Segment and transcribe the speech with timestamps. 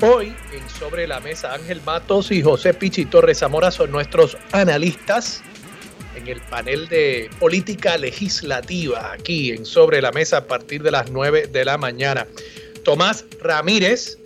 [0.00, 5.42] Hoy en Sobre la Mesa Ángel Matos y José Pichi Torres Zamora son nuestros analistas
[6.14, 11.10] en el panel de política legislativa aquí en Sobre la Mesa a partir de las
[11.10, 12.28] 9 de la mañana.
[12.84, 14.18] Tomás Ramírez,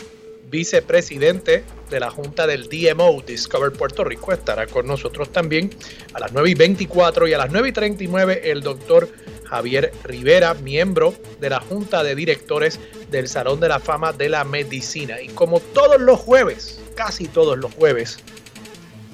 [0.50, 5.70] vicepresidente de la Junta del DMO Discover Puerto Rico estará con nosotros también
[6.14, 9.08] a las 9 y 24 y a las 9 y 39 el doctor
[9.44, 14.42] Javier Rivera, miembro de la Junta de Directores del Salón de la Fama de la
[14.44, 15.20] Medicina.
[15.20, 18.18] Y como todos los jueves, casi todos los jueves,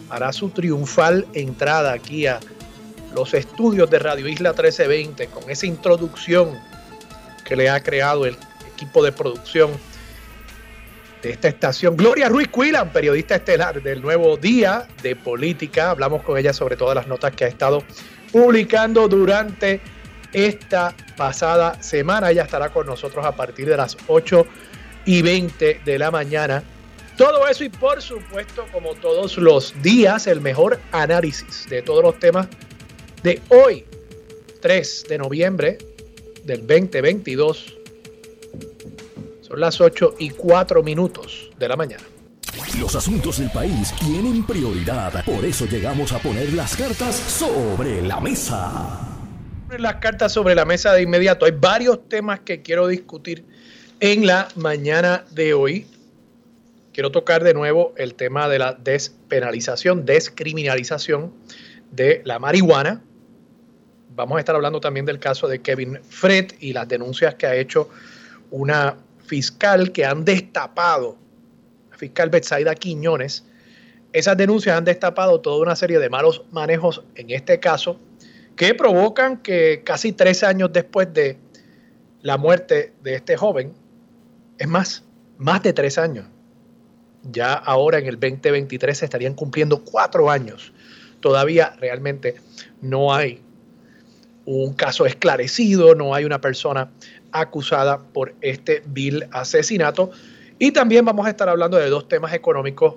[0.09, 2.39] hará su triunfal entrada aquí a
[3.13, 6.57] los estudios de Radio Isla 1320 con esa introducción
[7.45, 8.37] que le ha creado el
[8.73, 9.73] equipo de producción
[11.23, 11.97] de esta estación.
[11.97, 15.91] Gloria Ruiz Cuilan, periodista estelar del Nuevo Día de Política.
[15.91, 17.83] Hablamos con ella sobre todas las notas que ha estado
[18.33, 19.81] publicando durante
[20.33, 22.31] esta pasada semana.
[22.31, 24.47] Ella estará con nosotros a partir de las 8
[25.07, 26.63] y 20 de la mañana.
[27.17, 32.19] Todo eso y por supuesto, como todos los días, el mejor análisis de todos los
[32.19, 32.47] temas
[33.23, 33.85] de hoy,
[34.61, 35.79] 3 de noviembre
[36.45, 37.78] del 2022
[39.49, 42.05] son las 8 y 4 minutos de la mañana.
[42.79, 48.21] Los asuntos del país tienen prioridad, por eso llegamos a poner las cartas sobre la
[48.21, 49.01] mesa.
[49.79, 51.47] Las cartas sobre la mesa de inmediato.
[51.47, 53.45] Hay varios temas que quiero discutir
[54.01, 55.87] en la mañana de hoy.
[56.93, 61.33] Quiero tocar de nuevo el tema de la despenalización, descriminalización
[61.91, 63.03] de la marihuana.
[64.15, 67.55] Vamos a estar hablando también del caso de Kevin Fred y las denuncias que ha
[67.55, 67.89] hecho
[68.51, 68.97] una
[69.29, 71.17] fiscal que han destapado,
[71.91, 73.45] la fiscal Betsaida Quiñones,
[74.13, 78.01] esas denuncias han destapado toda una serie de malos manejos en este caso
[78.57, 81.39] que provocan que casi tres años después de
[82.23, 83.73] la muerte de este joven,
[84.59, 85.05] es más,
[85.37, 86.27] más de tres años,
[87.31, 90.73] ya ahora en el 2023 se estarían cumpliendo cuatro años.
[91.21, 92.37] Todavía realmente
[92.81, 93.43] no hay
[94.57, 96.91] un caso esclarecido, no hay una persona
[97.33, 100.11] acusada por este vil asesinato.
[100.59, 102.95] Y también vamos a estar hablando de dos temas económicos.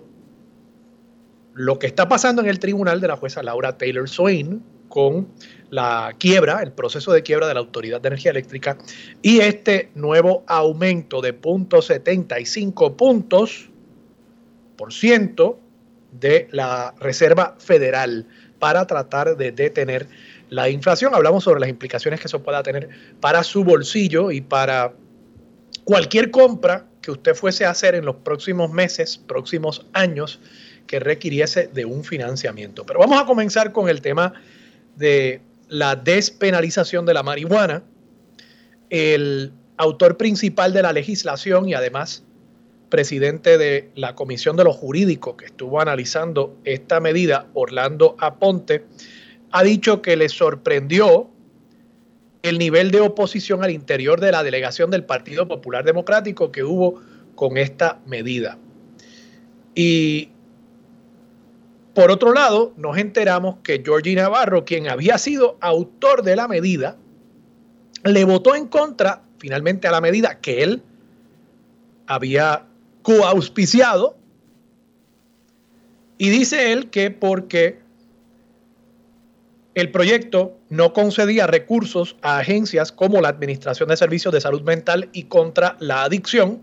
[1.53, 5.28] Lo que está pasando en el tribunal de la jueza Laura Taylor Swain con
[5.69, 8.78] la quiebra, el proceso de quiebra de la Autoridad de Energía Eléctrica
[9.22, 13.69] y este nuevo aumento de 0.75 puntos
[14.78, 15.59] por ciento
[16.12, 18.25] de la Reserva Federal
[18.59, 20.07] para tratar de detener
[20.51, 22.89] la inflación, hablamos sobre las implicaciones que eso pueda tener
[23.22, 24.94] para su bolsillo y para
[25.85, 30.41] cualquier compra que usted fuese a hacer en los próximos meses, próximos años,
[30.88, 32.85] que requiriese de un financiamiento.
[32.85, 34.34] Pero vamos a comenzar con el tema
[34.97, 35.39] de
[35.69, 37.83] la despenalización de la marihuana.
[38.89, 42.25] El autor principal de la legislación y además
[42.89, 48.83] presidente de la Comisión de los Jurídicos que estuvo analizando esta medida, Orlando Aponte,
[49.51, 51.29] ha dicho que le sorprendió
[52.44, 57.01] el nivel de oposición al interior de la delegación del Partido Popular Democrático que hubo
[57.35, 58.57] con esta medida.
[59.75, 60.29] Y
[61.94, 66.97] por otro lado, nos enteramos que Georgie Navarro, quien había sido autor de la medida,
[68.03, 70.83] le votó en contra finalmente a la medida que él
[72.07, 72.66] había
[73.01, 74.18] coauspiciado.
[76.18, 77.81] Y dice él que porque
[79.74, 85.09] el proyecto no concedía recursos a agencias como la Administración de Servicios de Salud Mental
[85.14, 86.62] y contra la Adicción,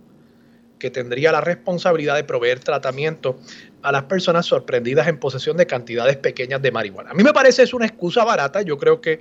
[0.79, 3.38] que tendría la responsabilidad de proveer tratamiento
[3.82, 7.11] a las personas sorprendidas en posesión de cantidades pequeñas de marihuana.
[7.11, 8.62] A mí me parece es una excusa barata.
[8.62, 9.21] Yo creo que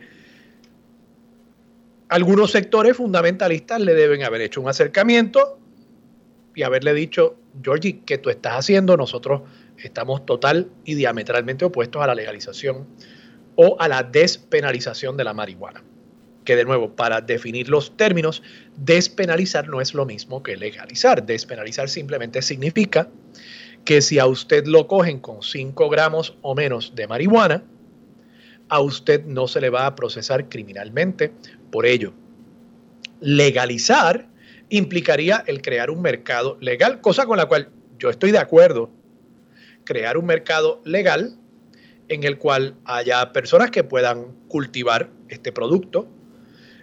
[2.10, 5.60] algunos sectores fundamentalistas le deben haber hecho un acercamiento
[6.54, 8.98] y haberle dicho, Georgie, ¿qué tú estás haciendo?
[8.98, 9.42] Nosotros
[9.78, 12.86] estamos total y diametralmente opuestos a la legalización
[13.58, 15.84] o a la despenalización de la marihuana.
[16.46, 18.42] Que de nuevo, para definir los términos,
[18.78, 21.26] despenalizar no es lo mismo que legalizar.
[21.26, 23.10] Despenalizar simplemente significa
[23.84, 27.64] que si a usted lo cogen con 5 gramos o menos de marihuana,
[28.70, 31.32] a usted no se le va a procesar criminalmente
[31.72, 32.14] por ello.
[33.20, 34.30] Legalizar
[34.70, 38.90] implicaría el crear un mercado legal, cosa con la cual yo estoy de acuerdo.
[39.84, 41.38] Crear un mercado legal
[42.10, 46.08] en el cual haya personas que puedan cultivar este producto,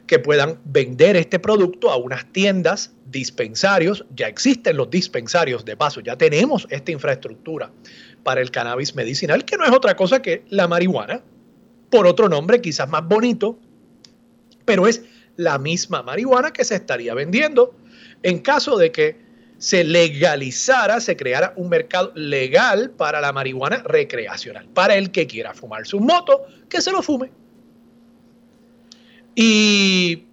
[0.06, 4.05] que puedan vender este producto a unas tiendas, dispensarios.
[4.15, 7.73] Ya existen los dispensarios, de paso, ya tenemos esta infraestructura
[8.23, 11.23] para el cannabis medicinal, que no es otra cosa que la marihuana,
[11.91, 13.59] por otro nombre quizás más bonito,
[14.65, 15.03] pero es
[15.37, 17.76] la misma marihuana que se estaría vendiendo
[18.23, 19.24] en caso de que
[19.64, 25.55] se legalizara, se creara un mercado legal para la marihuana recreacional, para el que quiera
[25.55, 27.31] fumarse un moto, que se lo fume.
[29.34, 30.25] Y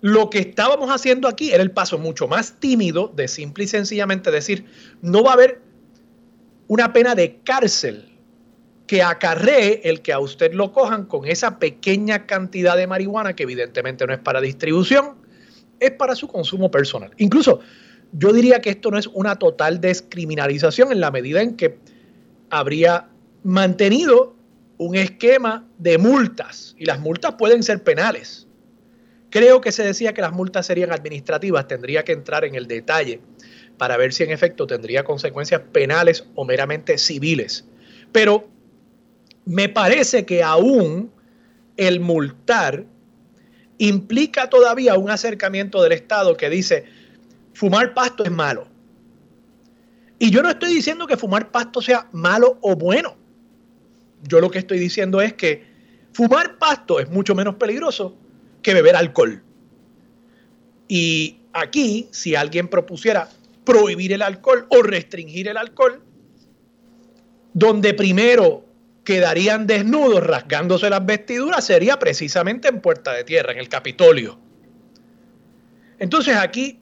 [0.00, 4.30] lo que estábamos haciendo aquí era el paso mucho más tímido de simple y sencillamente
[4.30, 4.64] decir,
[5.02, 5.60] no va a haber
[6.66, 8.08] una pena de cárcel
[8.86, 13.42] que acarree el que a usted lo cojan con esa pequeña cantidad de marihuana que
[13.42, 15.19] evidentemente no es para distribución,
[15.80, 17.10] es para su consumo personal.
[17.16, 17.60] Incluso
[18.12, 21.78] yo diría que esto no es una total descriminalización en la medida en que
[22.50, 23.08] habría
[23.42, 24.36] mantenido
[24.78, 28.46] un esquema de multas y las multas pueden ser penales.
[29.30, 33.20] Creo que se decía que las multas serían administrativas, tendría que entrar en el detalle
[33.78, 37.64] para ver si en efecto tendría consecuencias penales o meramente civiles.
[38.12, 38.48] Pero
[39.44, 41.12] me parece que aún
[41.76, 42.84] el multar
[43.80, 46.84] implica todavía un acercamiento del Estado que dice,
[47.54, 48.68] fumar pasto es malo.
[50.18, 53.16] Y yo no estoy diciendo que fumar pasto sea malo o bueno.
[54.22, 55.64] Yo lo que estoy diciendo es que
[56.12, 58.14] fumar pasto es mucho menos peligroso
[58.60, 59.42] que beber alcohol.
[60.86, 63.30] Y aquí, si alguien propusiera
[63.64, 66.02] prohibir el alcohol o restringir el alcohol,
[67.54, 68.66] donde primero
[69.10, 74.38] quedarían desnudos rasgándose las vestiduras sería precisamente en Puerta de Tierra, en el Capitolio.
[75.98, 76.78] Entonces aquí,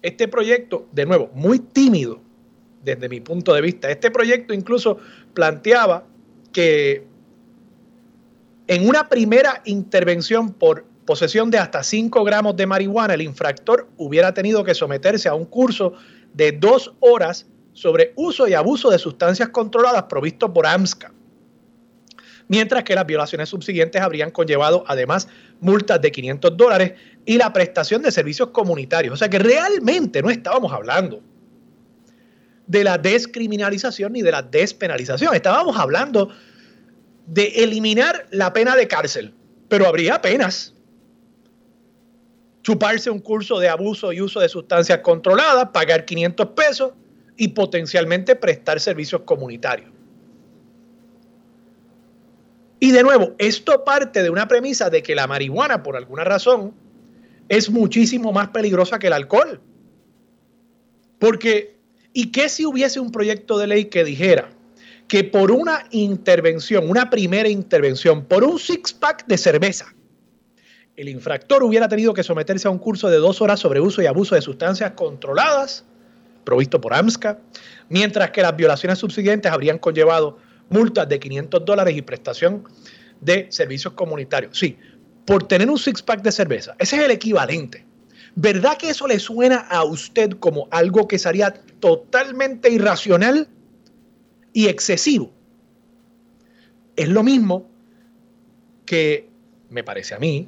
[0.00, 2.20] este proyecto, de nuevo, muy tímido
[2.84, 4.98] desde mi punto de vista, este proyecto incluso
[5.34, 6.04] planteaba
[6.52, 7.04] que
[8.68, 14.32] en una primera intervención por posesión de hasta 5 gramos de marihuana, el infractor hubiera
[14.32, 15.94] tenido que someterse a un curso
[16.34, 21.17] de dos horas sobre uso y abuso de sustancias controladas provisto por AMSCA.
[22.48, 25.28] Mientras que las violaciones subsiguientes habrían conllevado además
[25.60, 26.94] multas de 500 dólares
[27.26, 29.14] y la prestación de servicios comunitarios.
[29.14, 31.22] O sea que realmente no estábamos hablando
[32.66, 35.34] de la descriminalización ni de la despenalización.
[35.34, 36.30] Estábamos hablando
[37.26, 39.34] de eliminar la pena de cárcel,
[39.68, 40.74] pero habría penas.
[42.62, 46.92] Chuparse un curso de abuso y uso de sustancias controladas, pagar 500 pesos
[47.36, 49.97] y potencialmente prestar servicios comunitarios.
[52.80, 56.74] Y de nuevo, esto parte de una premisa de que la marihuana, por alguna razón,
[57.48, 59.60] es muchísimo más peligrosa que el alcohol.
[61.18, 61.78] Porque
[62.12, 64.50] ¿Y qué si hubiese un proyecto de ley que dijera
[65.06, 69.94] que por una intervención, una primera intervención, por un six-pack de cerveza,
[70.96, 74.06] el infractor hubiera tenido que someterse a un curso de dos horas sobre uso y
[74.06, 75.84] abuso de sustancias controladas,
[76.42, 77.38] provisto por AMSCA,
[77.88, 80.38] mientras que las violaciones subsiguientes habrían conllevado
[80.70, 82.64] multas de 500 dólares y prestación
[83.20, 84.58] de servicios comunitarios.
[84.58, 84.76] Sí,
[85.24, 86.74] por tener un six-pack de cerveza.
[86.78, 87.88] Ese es el equivalente
[88.40, 93.48] ¿Verdad que eso le suena a usted como algo que sería totalmente irracional
[94.52, 95.32] y excesivo?
[96.94, 97.68] Es lo mismo
[98.86, 99.28] que,
[99.70, 100.46] me parece a mí,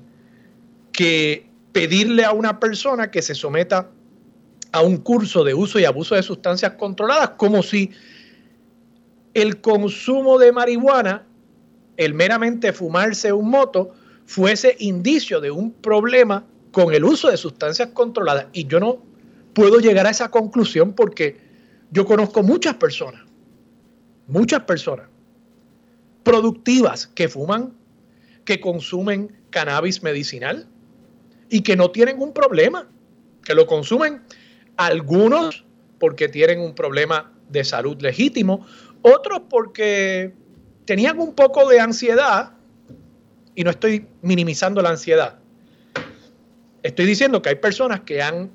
[0.93, 3.91] que pedirle a una persona que se someta
[4.71, 7.91] a un curso de uso y abuso de sustancias controladas, como si
[9.35, 11.27] el consumo de marihuana,
[11.97, 13.95] el meramente fumarse un moto,
[14.27, 18.47] fuese indicio de un problema con el uso de sustancias controladas.
[18.53, 19.03] Y yo no
[19.55, 21.37] puedo llegar a esa conclusión porque
[21.91, 23.23] yo conozco muchas personas,
[24.27, 25.07] muchas personas
[26.23, 27.75] productivas que fuman,
[28.45, 30.69] que consumen cannabis medicinal
[31.49, 32.89] y que no tienen un problema,
[33.45, 34.23] que lo consumen
[34.77, 35.65] algunos
[35.99, 38.65] porque tienen un problema de salud legítimo,
[39.03, 40.33] otros porque
[40.85, 42.53] tenían un poco de ansiedad,
[43.55, 45.41] y no estoy minimizando la ansiedad,
[46.83, 48.51] Estoy diciendo que hay personas que han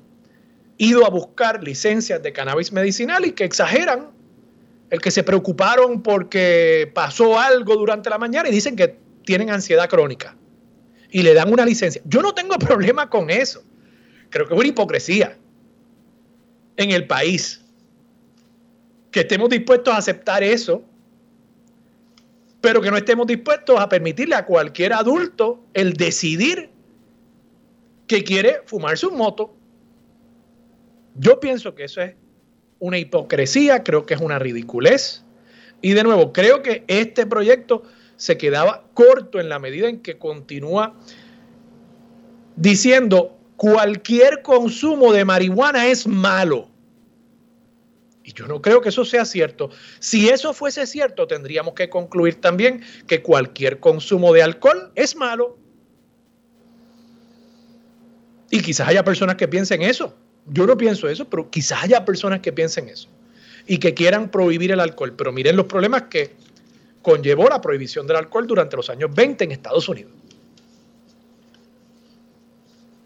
[0.78, 4.10] ido a buscar licencias de cannabis medicinal y que exageran
[4.90, 9.88] el que se preocuparon porque pasó algo durante la mañana y dicen que tienen ansiedad
[9.88, 10.36] crónica
[11.10, 12.02] y le dan una licencia.
[12.04, 13.62] Yo no tengo problema con eso.
[14.30, 15.38] Creo que es una hipocresía
[16.76, 17.64] en el país
[19.16, 20.82] que estemos dispuestos a aceptar eso,
[22.60, 26.68] pero que no estemos dispuestos a permitirle a cualquier adulto el decidir
[28.06, 29.54] que quiere fumarse un moto.
[31.14, 32.14] Yo pienso que eso es
[32.78, 35.24] una hipocresía, creo que es una ridiculez.
[35.80, 37.84] Y de nuevo, creo que este proyecto
[38.16, 40.94] se quedaba corto en la medida en que continúa
[42.56, 46.75] diciendo cualquier consumo de marihuana es malo.
[48.26, 49.70] Y yo no creo que eso sea cierto.
[50.00, 55.56] Si eso fuese cierto, tendríamos que concluir también que cualquier consumo de alcohol es malo.
[58.50, 60.16] Y quizás haya personas que piensen eso.
[60.46, 63.08] Yo no pienso eso, pero quizás haya personas que piensen eso.
[63.64, 65.14] Y que quieran prohibir el alcohol.
[65.16, 66.34] Pero miren los problemas que
[67.02, 70.10] conllevó la prohibición del alcohol durante los años 20 en Estados Unidos.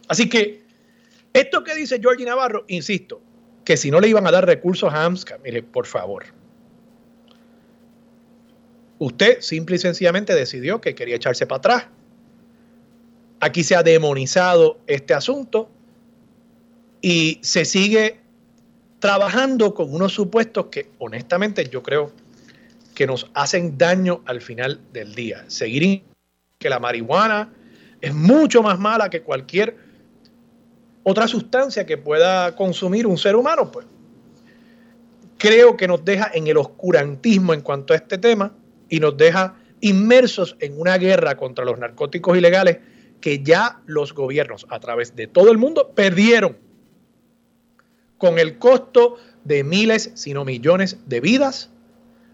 [0.08, 0.62] Así que
[1.34, 3.20] esto que dice Georgie Navarro, insisto,
[3.64, 6.24] que si no le iban a dar recursos a AMSCA, mire, por favor.
[8.98, 11.86] Usted simple y sencillamente decidió que quería echarse para atrás.
[13.40, 15.70] Aquí se ha demonizado este asunto
[17.00, 18.20] y se sigue
[18.98, 22.12] trabajando con unos supuestos que honestamente yo creo
[22.94, 25.44] que nos hacen daño al final del día.
[25.48, 26.02] Seguir
[26.58, 27.50] que la marihuana
[28.02, 29.89] es mucho más mala que cualquier
[31.02, 33.86] otra sustancia que pueda consumir un ser humano, pues
[35.38, 38.52] creo que nos deja en el oscurantismo en cuanto a este tema
[38.88, 42.78] y nos deja inmersos en una guerra contra los narcóticos ilegales
[43.20, 46.56] que ya los gobiernos a través de todo el mundo perdieron
[48.18, 51.70] con el costo de miles, si no millones de vidas,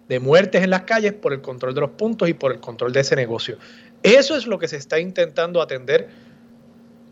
[0.08, 2.92] de muertes en las calles por el control de los puntos y por el control
[2.92, 3.58] de ese negocio.
[4.02, 6.08] Eso es lo que se está intentando atender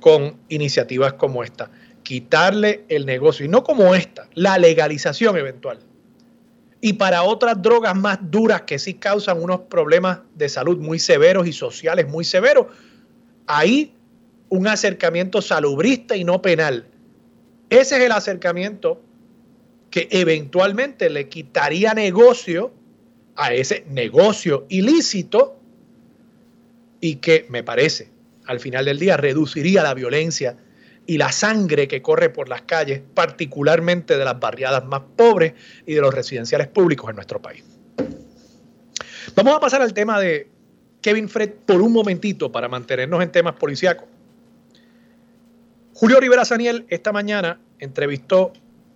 [0.04, 1.70] con iniciativas como esta.
[2.02, 5.78] Quitarle el negocio, y no como esta, la legalización eventual.
[6.82, 11.46] Y para otras drogas más duras que sí causan unos problemas de salud muy severos
[11.46, 12.66] y sociales muy severos,
[13.46, 13.94] ahí
[14.50, 16.86] un acercamiento salubrista y no penal.
[17.70, 19.00] Ese es el acercamiento
[19.90, 22.74] que eventualmente le quitaría negocio
[23.36, 25.58] a ese negocio ilícito
[27.00, 28.13] y que me parece
[28.46, 30.56] al final del día reduciría la violencia
[31.06, 35.54] y la sangre que corre por las calles, particularmente de las barriadas más pobres
[35.86, 37.64] y de los residenciales públicos en nuestro país.
[39.34, 40.48] Vamos a pasar al tema de
[41.00, 44.08] Kevin Fred por un momentito para mantenernos en temas policíacos.
[45.92, 48.52] Julio Rivera Saniel esta mañana entrevistó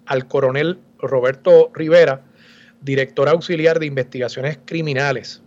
[0.07, 2.23] al coronel Roberto Rivera,
[2.81, 5.43] director auxiliar de investigaciones criminales.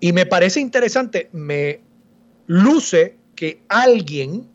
[0.00, 1.80] Y me parece interesante, me
[2.46, 4.48] luce que alguien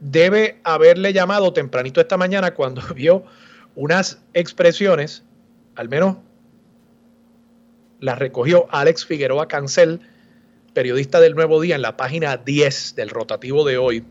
[0.00, 3.24] debe haberle llamado tempranito esta mañana cuando vio
[3.74, 5.24] unas expresiones,
[5.76, 6.16] al menos
[8.00, 10.00] las recogió Alex Figueroa Cancel,
[10.72, 14.04] periodista del Nuevo Día, en la página 10 del rotativo de hoy.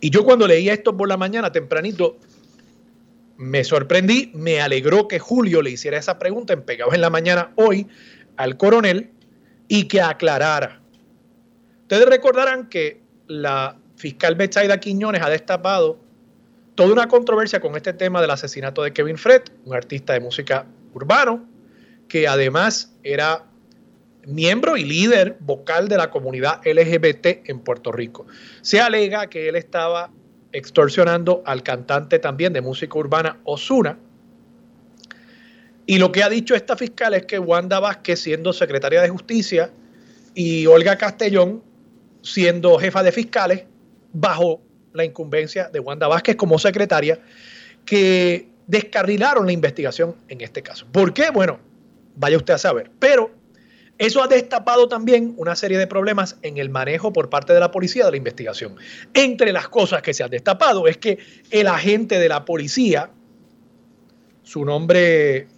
[0.00, 2.18] Y yo cuando leía esto por la mañana, tempranito,
[3.36, 7.52] me sorprendí, me alegró que Julio le hiciera esa pregunta en Pegados en la Mañana
[7.56, 7.86] hoy
[8.36, 9.10] al coronel,
[9.68, 10.80] y que aclarara.
[11.82, 15.98] Ustedes recordarán que la fiscal Betsaida Quiñones ha destapado
[16.74, 20.66] toda una controversia con este tema del asesinato de Kevin Fred, un artista de música
[20.94, 21.46] urbano,
[22.08, 23.44] que además era
[24.26, 28.26] miembro y líder vocal de la comunidad LGBT en Puerto Rico.
[28.60, 30.10] Se alega que él estaba
[30.52, 33.98] extorsionando al cantante también de música urbana Osuna,
[35.86, 39.70] y lo que ha dicho esta fiscal es que Wanda Vázquez, siendo secretaria de Justicia,
[40.34, 41.62] y Olga Castellón,
[42.22, 43.64] siendo jefa de fiscales,
[44.12, 44.62] bajo
[44.92, 47.20] la incumbencia de Wanda Vázquez como secretaria,
[47.84, 50.86] que descarrilaron la investigación en este caso.
[50.90, 51.30] ¿Por qué?
[51.30, 51.58] Bueno,
[52.16, 52.90] vaya usted a saber.
[52.98, 53.30] Pero
[53.98, 57.70] eso ha destapado también una serie de problemas en el manejo por parte de la
[57.70, 58.76] policía de la investigación.
[59.14, 61.18] Entre las cosas que se han destapado es que
[61.50, 63.10] el agente de la policía,
[64.42, 65.48] su nombre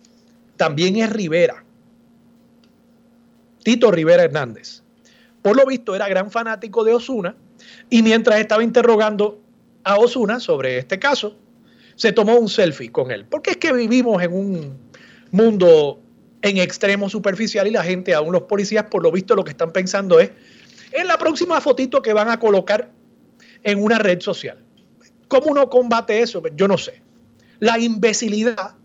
[0.57, 1.65] también es Rivera.
[3.63, 4.83] Tito Rivera Hernández.
[5.43, 7.35] Por lo visto era gran fanático de Osuna
[7.91, 9.41] y mientras estaba interrogando
[9.85, 11.37] a Osuna sobre este caso,
[11.97, 13.27] se tomó un selfie con él.
[13.27, 14.79] Porque es que vivimos en un
[15.31, 16.01] mundo
[16.43, 19.73] en extremo superficial y la gente, aún los policías, por lo visto lo que están
[19.73, 20.31] pensando es
[20.93, 22.91] en la próxima fotito que van a colocar
[23.63, 24.59] en una red social.
[25.29, 26.43] ¿Cómo uno combate eso?
[26.55, 27.03] Yo no sé.
[27.61, 28.77] La imbecilidad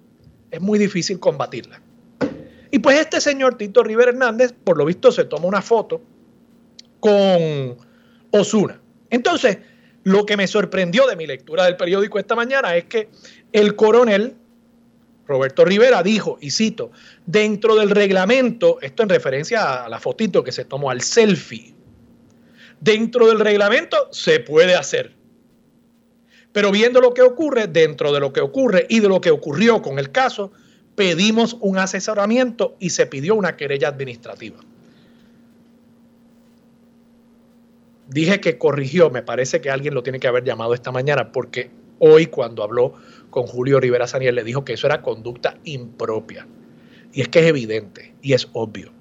[0.52, 1.82] es muy difícil combatirla.
[2.72, 6.02] Y pues este señor Tito Rivera Hernández, por lo visto, se toma una foto
[7.00, 7.78] con
[8.32, 8.80] Osuna.
[9.10, 9.58] Entonces,
[10.04, 13.10] lo que me sorprendió de mi lectura del periódico esta mañana es que
[13.52, 14.36] el coronel
[15.26, 16.92] Roberto Rivera dijo, y cito,
[17.26, 21.76] dentro del reglamento, esto en referencia a la fotito que se tomó al selfie,
[22.82, 25.14] Dentro del reglamento se puede hacer.
[26.52, 29.82] Pero viendo lo que ocurre, dentro de lo que ocurre y de lo que ocurrió
[29.82, 30.52] con el caso,
[30.96, 34.58] pedimos un asesoramiento y se pidió una querella administrativa.
[38.08, 41.70] Dije que corrigió, me parece que alguien lo tiene que haber llamado esta mañana, porque
[42.00, 42.96] hoy cuando habló
[43.30, 46.48] con Julio Rivera Saniel le dijo que eso era conducta impropia.
[47.14, 48.92] Y es que es evidente y es obvio.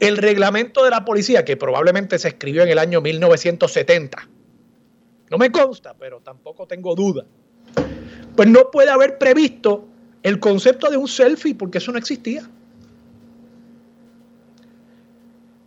[0.00, 4.28] El reglamento de la policía, que probablemente se escribió en el año 1970,
[5.30, 7.24] no me consta, pero tampoco tengo duda,
[8.36, 9.86] pues no puede haber previsto
[10.22, 12.48] el concepto de un selfie porque eso no existía.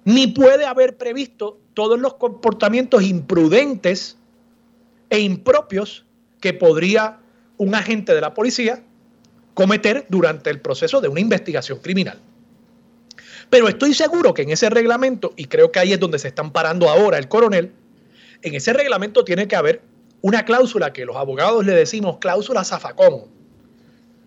[0.03, 4.17] Ni puede haber previsto todos los comportamientos imprudentes
[5.09, 6.05] e impropios
[6.39, 7.19] que podría
[7.57, 8.83] un agente de la policía
[9.53, 12.19] cometer durante el proceso de una investigación criminal.
[13.49, 16.51] Pero estoy seguro que en ese reglamento, y creo que ahí es donde se están
[16.51, 17.73] parando ahora el coronel,
[18.41, 19.81] en ese reglamento tiene que haber
[20.21, 23.23] una cláusula que los abogados le decimos cláusula zafacón,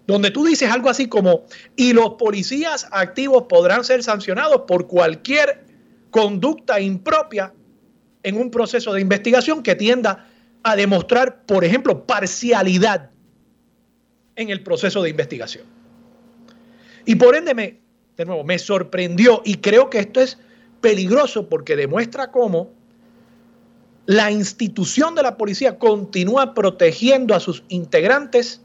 [0.07, 1.45] donde tú dices algo así como,
[1.77, 5.65] y los policías activos podrán ser sancionados por cualquier
[6.11, 7.53] conducta impropia
[8.23, 10.29] en un proceso de investigación que tienda
[10.63, 13.11] a demostrar, por ejemplo, parcialidad
[14.37, 15.65] en el proceso de investigación.
[17.05, 17.81] Y por ende, me,
[18.17, 20.39] de nuevo, me sorprendió y creo que esto es
[20.81, 22.73] peligroso porque demuestra cómo
[24.07, 28.61] la institución de la policía continúa protegiendo a sus integrantes,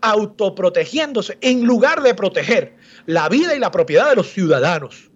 [0.00, 5.10] autoprotegiéndose, en lugar de proteger la vida y la propiedad de los ciudadanos.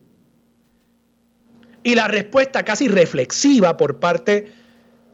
[1.83, 4.53] Y la respuesta casi reflexiva por parte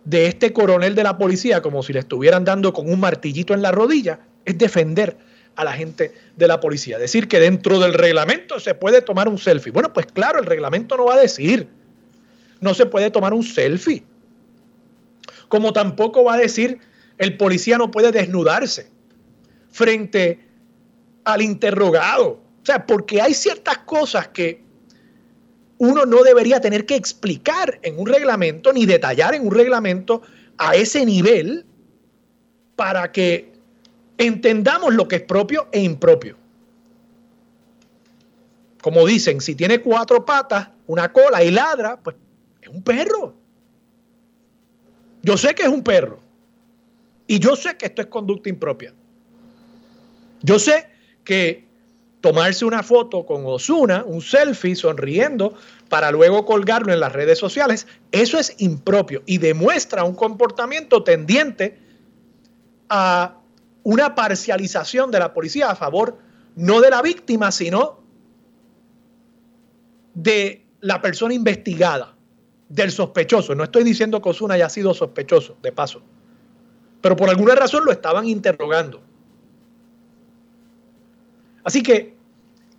[0.05, 3.63] de este coronel de la policía, como si le estuvieran dando con un martillito en
[3.63, 5.19] la rodilla, es defender
[5.57, 6.99] a la gente de la policía.
[6.99, 9.73] Decir que dentro del reglamento se puede tomar un selfie.
[9.73, 11.69] Bueno, pues claro, el reglamento no va a decir.
[12.61, 14.05] No se puede tomar un selfie.
[15.51, 16.79] Como tampoco va a decir
[17.19, 18.89] el policía no puede desnudarse
[19.71, 20.39] frente
[21.25, 22.41] al interrogado.
[22.63, 24.63] O sea, porque hay ciertas cosas que
[25.79, 30.23] uno no debería tener que explicar en un reglamento ni detallar en un reglamento
[30.57, 31.67] a ese nivel
[32.77, 33.53] para que
[34.19, 36.37] entendamos lo que es propio e impropio.
[38.83, 42.15] Como dicen, si tiene cuatro patas, una cola y ladra, pues
[42.63, 43.40] es un perro.
[45.23, 46.21] Yo sé que es un perro.
[47.27, 48.93] Y yo sé que esto es conducta impropia.
[50.43, 50.89] Yo sé
[51.23, 51.69] que
[52.21, 55.55] tomarse una foto con Osuna, un selfie sonriendo,
[55.89, 61.79] para luego colgarlo en las redes sociales, eso es impropio y demuestra un comportamiento tendiente
[62.89, 63.37] a
[63.83, 66.19] una parcialización de la policía a favor
[66.57, 68.01] no de la víctima, sino
[70.15, 72.15] de la persona investigada,
[72.71, 73.55] del sospechoso.
[73.55, 76.01] No estoy diciendo que Osuna haya sido sospechoso, de paso,
[77.03, 79.03] pero por alguna razón lo estaban interrogando.
[81.65, 82.15] Así que,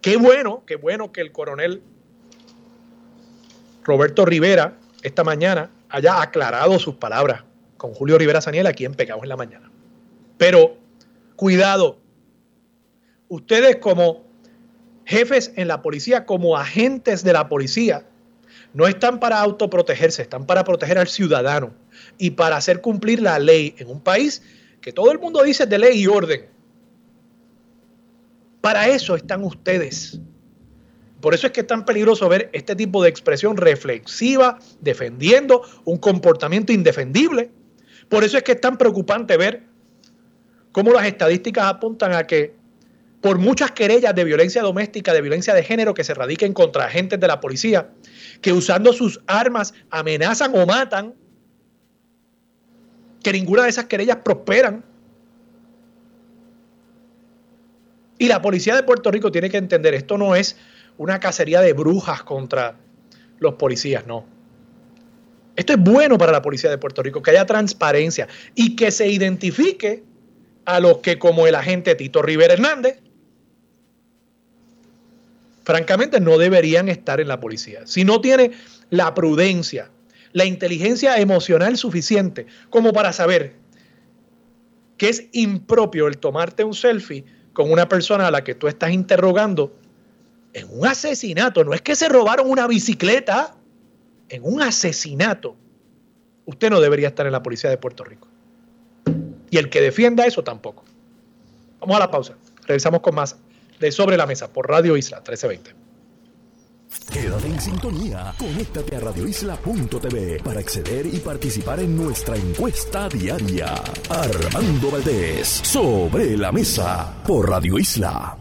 [0.02, 1.84] qué bueno, qué bueno que el coronel
[3.84, 7.44] Roberto Rivera esta mañana haya aclarado sus palabras
[7.78, 9.70] con Julio Rivera Saniel aquí en Pecados en la Mañana.
[10.38, 10.78] Pero
[11.36, 12.00] cuidado,
[13.28, 14.24] ustedes como
[15.06, 18.06] jefes en la policía, como agentes de la policía,
[18.74, 21.74] no están para autoprotegerse, están para proteger al ciudadano
[22.18, 24.42] y para hacer cumplir la ley en un país
[24.80, 26.48] que todo el mundo dice de ley y orden.
[28.62, 30.20] Para eso están ustedes.
[31.20, 35.98] Por eso es que es tan peligroso ver este tipo de expresión reflexiva, defendiendo un
[35.98, 37.52] comportamiento indefendible.
[38.10, 39.64] Por eso es que es tan preocupante ver
[40.72, 42.56] cómo las estadísticas apuntan a que
[43.22, 47.20] por muchas querellas de violencia doméstica, de violencia de género que se radiquen contra agentes
[47.20, 47.90] de la policía,
[48.42, 51.14] que usando sus armas amenazan o matan,
[53.24, 54.84] que ninguna de esas querellas prosperan,
[58.22, 60.56] Y la policía de Puerto Rico tiene que entender, esto no es
[61.00, 62.78] una cacería de brujas contra
[63.40, 64.28] los policías, no.
[65.56, 69.08] Esto es bueno para la policía de Puerto Rico, que haya transparencia y que se
[69.08, 70.04] identifique
[70.66, 73.00] a los que, como el agente Tito Rivera Hernández,
[75.64, 77.82] francamente no deberían estar en la policía.
[77.86, 78.52] Si no tiene
[78.90, 79.90] la prudencia,
[80.34, 83.56] la inteligencia emocional suficiente como para saber
[84.98, 88.92] que es impropio el tomarte un selfie con una persona a la que tú estás
[88.92, 89.76] interrogando
[90.54, 91.64] en un asesinato.
[91.64, 93.56] No es que se robaron una bicicleta,
[94.30, 95.56] en un asesinato.
[96.46, 98.28] Usted no debería estar en la policía de Puerto Rico.
[99.50, 100.86] Y el que defienda eso tampoco.
[101.80, 102.36] Vamos a la pausa.
[102.62, 103.38] Regresamos con más
[103.82, 105.76] de Sobre la Mesa por Radio Isla 1320.
[107.12, 108.34] Quédate en sintonía.
[108.38, 113.74] Conéctate a radioisla.tv para acceder y participar en nuestra encuesta diaria.
[114.10, 118.41] Armando Valdés, sobre la mesa, por Radio Isla.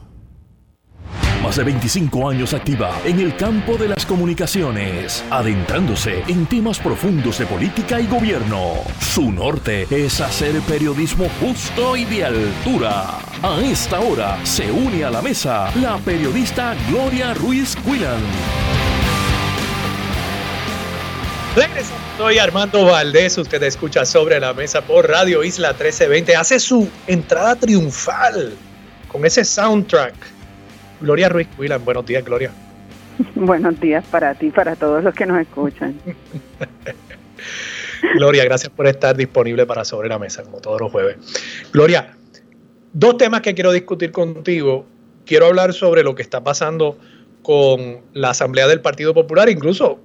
[1.43, 7.39] Más de 25 años activa en el campo de las comunicaciones, adentrándose en temas profundos
[7.39, 8.75] de política y gobierno.
[9.01, 13.21] Su norte es hacer periodismo justo y de altura.
[13.43, 18.21] A esta hora se une a la mesa la periodista Gloria Ruiz Quillan.
[22.19, 26.37] Soy Armando Valdés, usted escucha sobre la mesa por Radio Isla 1320.
[26.37, 28.53] Hace su entrada triunfal
[29.09, 30.40] con ese soundtrack
[31.01, 32.53] Gloria Ruiz Cuilan, buenos días, Gloria.
[33.35, 35.95] Buenos días para ti, para todos los que nos escuchan.
[38.17, 41.17] Gloria, gracias por estar disponible para Sobre la Mesa, como todos los jueves.
[41.73, 42.17] Gloria,
[42.93, 44.87] dos temas que quiero discutir contigo.
[45.27, 46.97] Quiero hablar sobre lo que está pasando
[47.43, 50.01] con la Asamblea del Partido Popular, incluso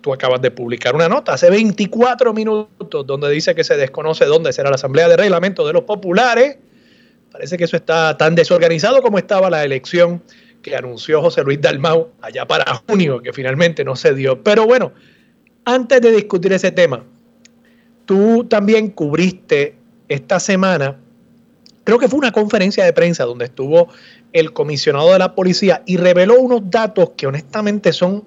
[0.00, 4.52] tú acabas de publicar una nota hace 24 minutos donde dice que se desconoce dónde
[4.52, 6.58] será la Asamblea de Reglamento de los Populares
[7.30, 10.22] Parece que eso está tan desorganizado como estaba la elección
[10.62, 14.42] que anunció José Luis Dalmau allá para junio, que finalmente no se dio.
[14.42, 14.92] Pero bueno,
[15.64, 17.04] antes de discutir ese tema,
[18.04, 19.76] tú también cubriste
[20.08, 20.98] esta semana,
[21.84, 23.88] creo que fue una conferencia de prensa donde estuvo
[24.32, 28.24] el comisionado de la policía y reveló unos datos que honestamente son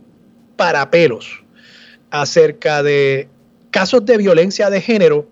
[0.55, 1.43] para pelos
[2.09, 3.27] acerca de
[3.71, 5.27] casos de violencia de género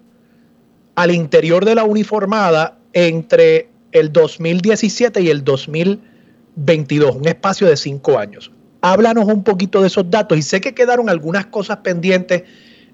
[0.95, 8.17] al interior de la uniformada entre el 2017 y el 2022, un espacio de cinco
[8.17, 8.51] años.
[8.82, 12.43] Háblanos un poquito de esos datos y sé que quedaron algunas cosas pendientes,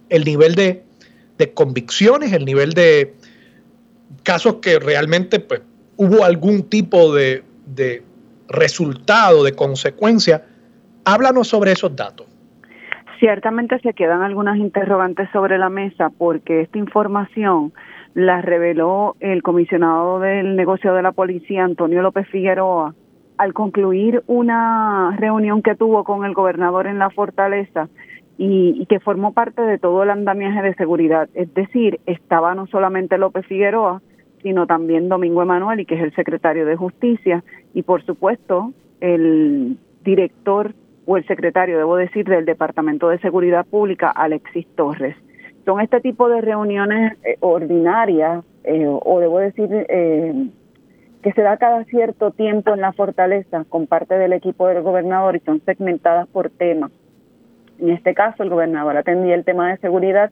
[0.09, 0.83] el nivel de,
[1.53, 3.13] convicciones, el nivel de
[4.23, 5.61] casos que realmente pues,
[5.95, 8.03] hubo algún tipo de, de
[8.49, 10.43] resultado, de consecuencia.
[11.05, 12.27] Háblanos sobre esos datos.
[13.19, 17.73] Ciertamente se quedan algunas interrogantes sobre la mesa porque esta información
[18.13, 22.95] la reveló el comisionado del negocio de la policía, Antonio López Figueroa,
[23.37, 27.89] al concluir una reunión que tuvo con el gobernador en la fortaleza
[28.37, 31.29] y, que formó parte de todo el andamiaje de seguridad.
[31.33, 34.01] Es decir, estaba no solamente López Figueroa,
[34.41, 37.43] sino también Domingo Emanuel, y que es el secretario de Justicia,
[37.73, 40.73] y por supuesto el director
[41.05, 45.15] o el secretario, debo decir, del Departamento de Seguridad Pública, Alexis Torres
[45.67, 50.47] son este tipo de reuniones eh, ordinarias, eh, o debo decir, eh,
[51.21, 55.35] que se da cada cierto tiempo en la fortaleza con parte del equipo del gobernador
[55.35, 56.89] y son segmentadas por tema.
[57.79, 60.31] En este caso, el gobernador atendía el tema de seguridad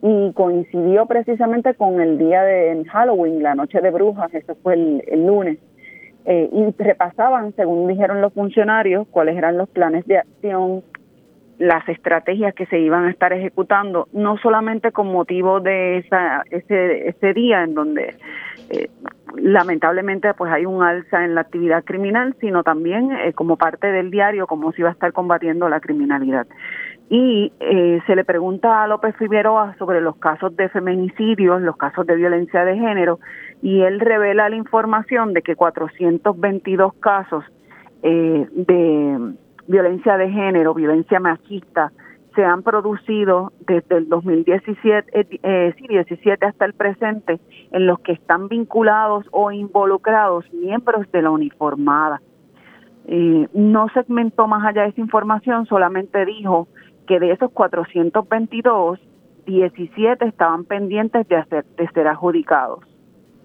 [0.00, 5.26] y coincidió precisamente con el día de Halloween, la noche de brujas, eso fue el,
[5.26, 5.58] lunes.
[6.24, 10.82] y repasaban, según dijeron los funcionarios, cuáles eran los planes de acción,
[11.60, 17.08] las estrategias que se iban a estar ejecutando, no solamente con motivo de esa, ese,
[17.08, 18.14] ese día en donde
[18.70, 18.88] eh,
[19.36, 24.10] lamentablemente pues hay un alza en la actividad criminal, sino también eh, como parte del
[24.10, 26.46] diario cómo se iba a estar combatiendo la criminalidad.
[27.10, 32.06] Y eh, se le pregunta a López Figueroa sobre los casos de feminicidios, los casos
[32.06, 33.20] de violencia de género,
[33.60, 37.44] y él revela la información de que 422 casos
[38.02, 39.34] de
[39.66, 41.92] violencia de género, violencia machista,
[42.34, 45.10] se han producido desde el 2017
[45.42, 47.40] eh, 17 eh, hasta el presente
[47.72, 52.20] en los que están vinculados o involucrados miembros de la uniformada.
[53.06, 56.68] Eh, no segmentó más allá de esa información, solamente dijo
[57.06, 59.00] que de esos 422,
[59.46, 62.84] 17 estaban pendientes de, hacer, de ser adjudicados.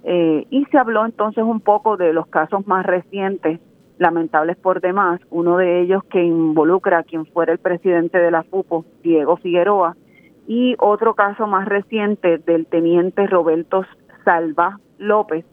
[0.03, 3.59] Eh, y se habló entonces un poco de los casos más recientes
[3.97, 8.43] lamentables por demás, uno de ellos que involucra a quien fuera el presidente de la
[8.43, 9.95] FUPO, Diego Figueroa,
[10.47, 13.83] y otro caso más reciente del teniente Roberto
[14.23, 15.45] Salva López,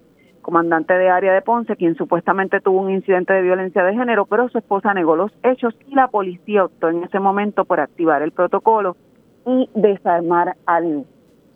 [0.43, 4.49] comandante de área de Ponce, quien supuestamente tuvo un incidente de violencia de género, pero
[4.49, 8.33] su esposa negó los hechos y la policía optó en ese momento por activar el
[8.33, 8.97] protocolo
[9.47, 11.07] y desarmar al,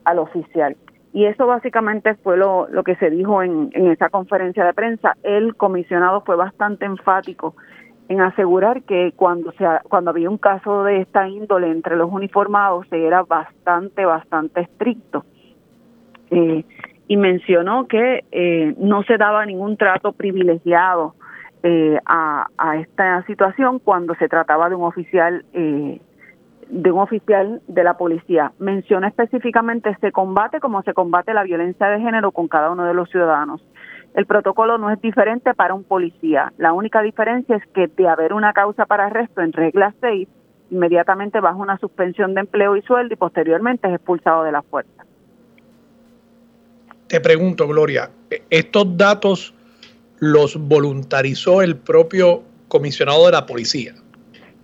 [0.05, 0.77] al oficial.
[1.13, 5.17] Y eso básicamente fue lo, lo que se dijo en, en esa conferencia de prensa.
[5.23, 7.55] El comisionado fue bastante enfático
[8.09, 12.87] en asegurar que cuando se cuando había un caso de esta índole entre los uniformados
[12.89, 15.25] se era bastante bastante estricto
[16.31, 16.65] eh,
[17.09, 21.15] y mencionó que eh, no se daba ningún trato privilegiado
[21.63, 26.01] eh, a, a, esta situación cuando se trataba de un oficial eh,
[26.69, 28.53] de un oficial de la policía.
[28.59, 32.95] Menciona específicamente este combate como se combate la violencia de género con cada uno de
[32.95, 33.63] los ciudadanos.
[34.15, 36.53] El protocolo no es diferente para un policía.
[36.59, 40.27] La única diferencia es que de haber una causa para arresto en regla 6,
[40.71, 45.05] inmediatamente bajo una suspensión de empleo y sueldo y posteriormente es expulsado de la fuerza.
[47.09, 48.11] Te pregunto, Gloria,
[48.51, 49.55] ¿estos datos
[50.19, 53.95] los voluntarizó el propio comisionado de la policía?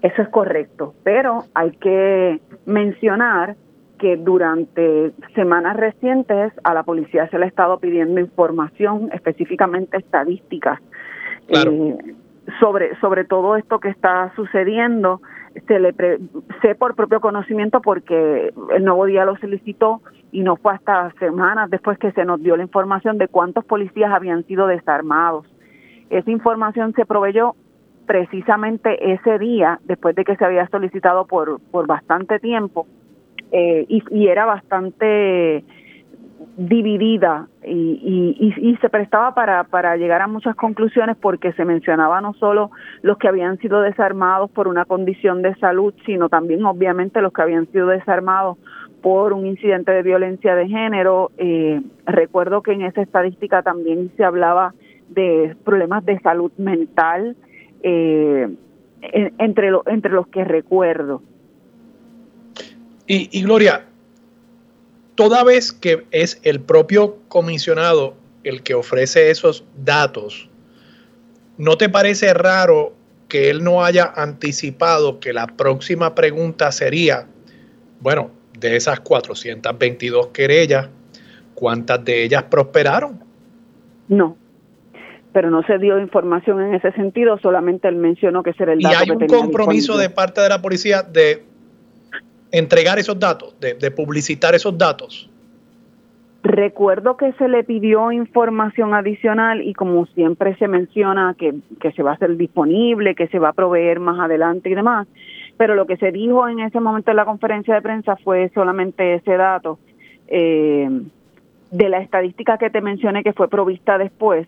[0.03, 3.57] Eso es correcto, pero hay que mencionar
[3.99, 10.81] que durante semanas recientes a la policía se le ha estado pidiendo información, específicamente estadísticas,
[11.47, 11.97] eh,
[12.59, 15.23] sobre, sobre todo esto que está sucediendo.
[15.69, 15.95] Se le
[16.63, 20.01] sé por propio conocimiento porque el nuevo día lo solicitó
[20.33, 24.11] y no fue hasta semanas después que se nos dio la información de cuántos policías
[24.11, 25.47] habían sido desarmados.
[26.11, 27.55] Esa información se proveyó
[28.07, 32.87] precisamente ese día, después de que se había solicitado por, por bastante tiempo,
[33.51, 35.63] eh, y, era bastante
[36.57, 42.33] dividida y, y, se prestaba para, para llegar a muchas conclusiones porque se mencionaba no
[42.35, 42.71] solo
[43.03, 47.43] los que habían sido desarmados por una condición de salud, sino también obviamente los que
[47.43, 48.57] habían sido desarmados
[49.03, 51.31] por un incidente de violencia de género.
[51.37, 54.73] Eh, recuerdo que en esa estadística también se hablaba
[55.11, 57.37] de problemas de salud mental,
[57.83, 58.49] eh,
[59.03, 61.23] entre, entre los que recuerdo.
[63.07, 63.87] Y, y, Gloria,
[65.15, 68.15] toda vez que es el propio comisionado
[68.45, 70.49] el que ofrece esos datos,
[71.59, 72.95] ¿no te parece raro
[73.29, 77.27] que él no haya anticipado que la próxima pregunta sería,
[78.01, 80.89] bueno, de esas 422 querellas,
[81.55, 83.25] ¿cuántas de ellas prosperaron?
[84.09, 84.37] No,
[85.33, 88.81] pero no se dio información en ese sentido, solamente él mencionó que ese era el
[88.81, 88.95] dato.
[88.95, 91.45] ¿Y hay un compromiso de parte de la policía de
[92.51, 95.29] entregar esos datos, de, publicitar esos datos?
[96.45, 101.55] Recuerdo que se le pidió información adicional y como siempre se menciona que,
[101.95, 105.07] se va a hacer disponible, que se va a proveer más adelante y demás,
[105.57, 109.15] pero lo que se dijo en ese momento en la conferencia de prensa fue solamente
[109.15, 109.79] ese dato
[110.27, 110.89] eh,
[111.71, 114.47] de la estadística que te mencioné que fue provista después,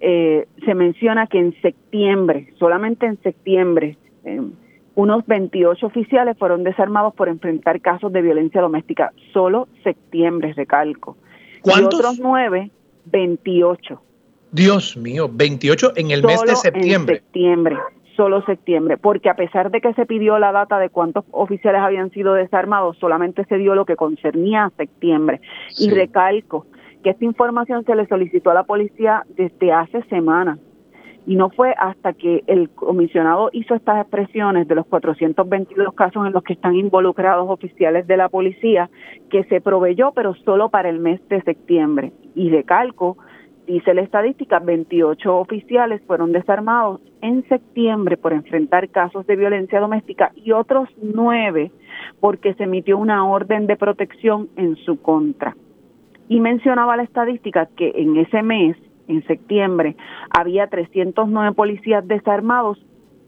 [0.00, 4.40] eh, se menciona que en septiembre, solamente en septiembre, eh,
[4.94, 9.12] unos 28 oficiales fueron desarmados por enfrentar casos de violencia doméstica.
[9.32, 11.16] Solo septiembre, recalco.
[11.62, 11.94] ¿Cuántos?
[11.94, 12.70] Y otros nueve,
[13.06, 14.02] 28.
[14.50, 17.16] Dios mío, 28 en el mes de septiembre.
[17.16, 17.76] En septiembre,
[18.16, 22.10] solo septiembre, porque a pesar de que se pidió la data de cuántos oficiales habían
[22.10, 25.40] sido desarmados, solamente se dio lo que concernía a septiembre.
[25.78, 26.66] Y recalco,
[27.02, 30.58] que esta información se le solicitó a la policía desde hace semanas.
[31.26, 36.32] Y no fue hasta que el comisionado hizo estas expresiones de los 422 casos en
[36.32, 38.88] los que están involucrados oficiales de la policía
[39.28, 42.12] que se proveyó, pero solo para el mes de septiembre.
[42.34, 43.18] Y de calco,
[43.66, 50.32] dice la estadística, 28 oficiales fueron desarmados en septiembre por enfrentar casos de violencia doméstica
[50.34, 51.70] y otros nueve
[52.20, 55.54] porque se emitió una orden de protección en su contra.
[56.28, 58.76] Y mencionaba la estadística que en ese mes,
[59.08, 59.96] en septiembre,
[60.30, 62.78] había 309 policías desarmados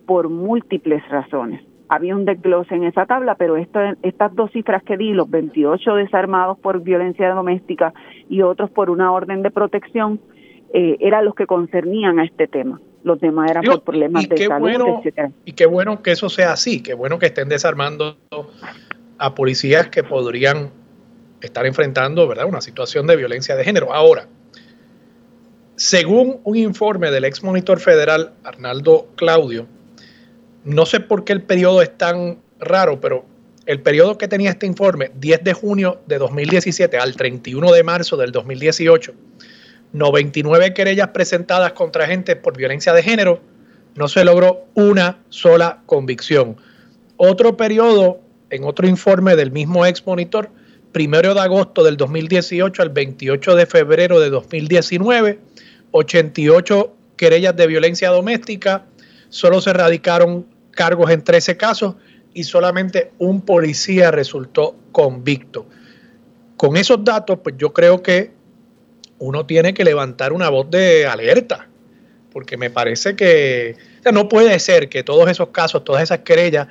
[0.07, 1.63] por múltiples razones.
[1.89, 6.59] Había un desglose en esa tabla, pero estas dos cifras que di, los 28 desarmados
[6.59, 7.93] por violencia doméstica
[8.29, 10.21] y otros por una orden de protección,
[10.73, 12.81] eh, eran los que concernían a este tema.
[13.03, 15.03] Los demás eran por problemas de salud, bueno,
[15.45, 18.17] Y qué bueno que eso sea así, qué bueno que estén desarmando
[19.19, 20.71] a policías que podrían
[21.41, 22.47] estar enfrentando ¿verdad?
[22.47, 23.93] una situación de violencia de género.
[23.93, 24.29] Ahora,
[25.77, 29.67] según un informe del ex monitor federal Arnaldo Claudio,
[30.65, 33.25] no sé por qué el periodo es tan raro, pero
[33.67, 38.17] el periodo que tenía este informe, 10 de junio de 2017 al 31 de marzo
[38.17, 39.15] del 2018,
[39.93, 43.41] 99 querellas presentadas contra agentes por violencia de género,
[43.95, 46.57] no se logró una sola convicción.
[47.17, 50.51] Otro periodo, en otro informe del mismo ex monitor,
[50.93, 55.39] primero de agosto del 2018 al 28 de febrero de 2019,
[55.93, 58.87] 88 querellas de violencia doméstica,
[59.29, 61.97] solo se radicaron cargos en 13 casos
[62.35, 65.67] y solamente un policía resultó convicto.
[66.57, 68.33] Con esos datos, pues yo creo que
[69.19, 71.69] uno tiene que levantar una voz de alerta,
[72.33, 73.77] porque me parece que
[74.13, 76.69] no puede ser que todos esos casos, todas esas querellas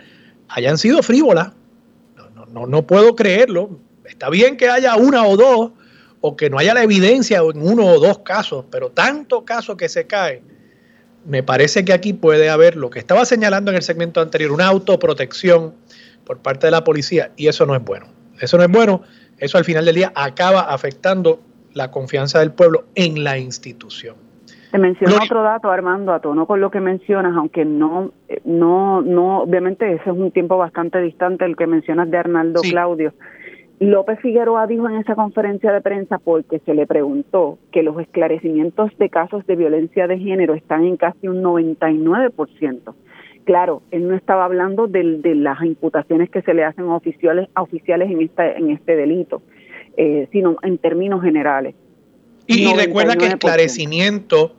[0.47, 1.51] hayan sido frívolas.
[2.15, 3.79] No, no, no puedo creerlo.
[4.09, 5.71] Está bien que haya una o dos,
[6.21, 9.87] o que no haya la evidencia en uno o dos casos, pero tanto caso que
[9.87, 10.41] se cae,
[11.25, 14.67] me parece que aquí puede haber lo que estaba señalando en el segmento anterior, una
[14.67, 15.75] autoprotección
[16.25, 18.07] por parte de la policía, y eso no es bueno.
[18.39, 19.01] Eso no es bueno,
[19.37, 21.41] eso al final del día acaba afectando
[21.73, 24.15] la confianza del pueblo en la institución.
[24.71, 28.11] Te menciono otro dato, Armando, a tono con lo que mencionas, aunque no,
[28.43, 33.13] no, no, obviamente ese es un tiempo bastante distante el que mencionas de Arnaldo Claudio.
[33.79, 38.91] López Figueroa dijo en esa conferencia de prensa porque se le preguntó que los esclarecimientos
[38.97, 42.93] de casos de violencia de género están en casi un 99%.
[43.45, 47.47] Claro, él no estaba hablando de, de las imputaciones que se le hacen a oficiales,
[47.55, 49.41] a oficiales en, esta, en este delito,
[49.95, 51.73] eh, sino en términos generales.
[52.47, 54.55] Y, recuerda que esclarecimiento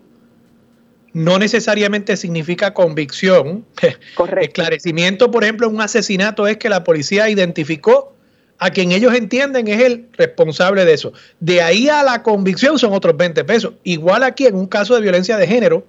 [1.13, 3.67] no necesariamente significa convicción.
[4.17, 4.47] Correcto.
[4.47, 8.15] Esclarecimiento, por ejemplo, un asesinato es que la policía identificó
[8.61, 11.15] a quien ellos entienden es el responsable de eso.
[11.41, 13.73] De ahí a la convicción son otros 20 pesos.
[13.85, 15.87] Igual aquí en un caso de violencia de género,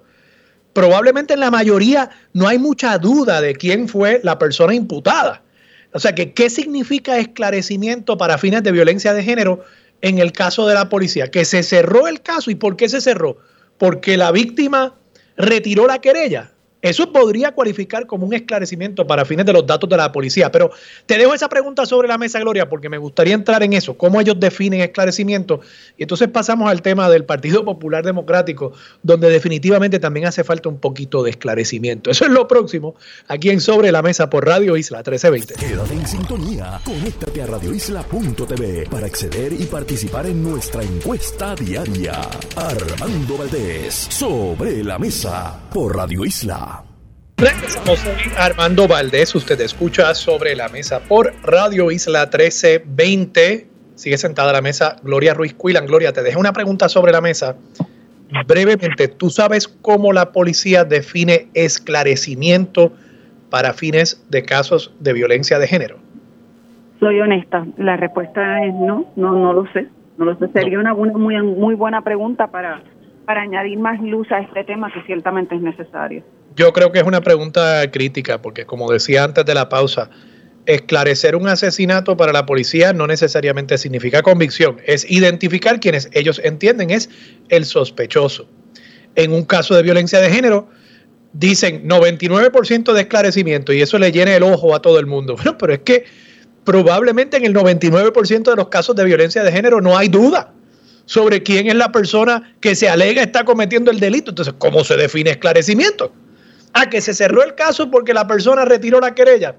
[0.72, 5.42] probablemente en la mayoría no hay mucha duda de quién fue la persona imputada.
[5.92, 9.62] O sea que, ¿qué significa esclarecimiento para fines de violencia de género
[10.00, 11.30] en el caso de la policía?
[11.30, 12.50] Que se cerró el caso.
[12.50, 13.36] ¿Y por qué se cerró?
[13.76, 14.94] Porque la víctima
[15.36, 16.52] retiró la querella.
[16.82, 20.50] Eso podría cualificar como un esclarecimiento para fines de los datos de la policía.
[20.50, 20.72] Pero
[21.06, 24.20] te dejo esa pregunta sobre la mesa, Gloria, porque me gustaría entrar en eso, cómo
[24.20, 25.60] ellos definen esclarecimiento.
[25.96, 30.78] Y entonces pasamos al tema del Partido Popular Democrático, donde definitivamente también hace falta un
[30.78, 32.10] poquito de esclarecimiento.
[32.10, 32.96] Eso es lo próximo,
[33.28, 35.54] aquí en Sobre la Mesa por Radio Isla 1320.
[35.54, 42.20] Quédate en sintonía, conéctate a radioisla.tv para acceder y participar en nuestra encuesta diaria.
[42.56, 46.71] Armando Valdés, Sobre la Mesa por Radio Isla.
[47.42, 47.98] Regresamos
[48.38, 49.34] Armando Valdés.
[49.34, 53.66] Usted escucha sobre la mesa por Radio Isla 1320.
[53.96, 55.86] Sigue sentada a la mesa Gloria Ruiz Cuilan.
[55.86, 57.56] Gloria, te dejo una pregunta sobre la mesa.
[58.46, 62.92] Brevemente, ¿tú sabes cómo la policía define esclarecimiento
[63.50, 65.96] para fines de casos de violencia de género?
[67.00, 67.66] Soy honesta.
[67.76, 69.88] La respuesta es no, no, no lo sé.
[70.16, 70.46] No lo sé.
[70.52, 72.84] Sería una, una muy, muy buena pregunta para,
[73.24, 76.22] para añadir más luz a este tema que ciertamente es necesario.
[76.56, 80.10] Yo creo que es una pregunta crítica, porque como decía antes de la pausa,
[80.66, 86.90] esclarecer un asesinato para la policía no necesariamente significa convicción, es identificar quienes ellos entienden
[86.90, 87.10] es
[87.48, 88.48] el sospechoso.
[89.14, 90.68] En un caso de violencia de género,
[91.32, 95.36] dicen 99% de esclarecimiento y eso le llena el ojo a todo el mundo.
[95.42, 96.04] Bueno, pero es que
[96.64, 100.52] probablemente en el 99% de los casos de violencia de género no hay duda
[101.06, 104.30] sobre quién es la persona que se alega está cometiendo el delito.
[104.30, 106.12] Entonces, ¿cómo se define esclarecimiento?
[106.72, 109.54] Ah, que se cerró el caso porque la persona retiró la querella.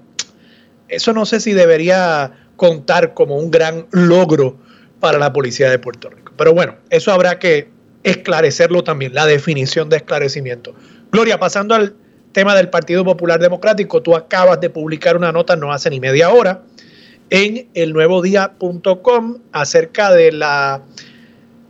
[0.88, 4.56] Eso no sé si debería contar como un gran logro
[5.00, 6.32] para la policía de Puerto Rico.
[6.36, 7.68] Pero bueno, eso habrá que
[8.02, 10.74] esclarecerlo también, la definición de esclarecimiento.
[11.10, 11.94] Gloria, pasando al
[12.32, 16.30] tema del Partido Popular Democrático, tú acabas de publicar una nota no hace ni media
[16.30, 16.62] hora
[17.30, 20.82] en el elnuevodía.com acerca de la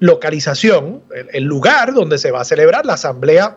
[0.04, 3.56] localización, el lugar donde se va a celebrar la asamblea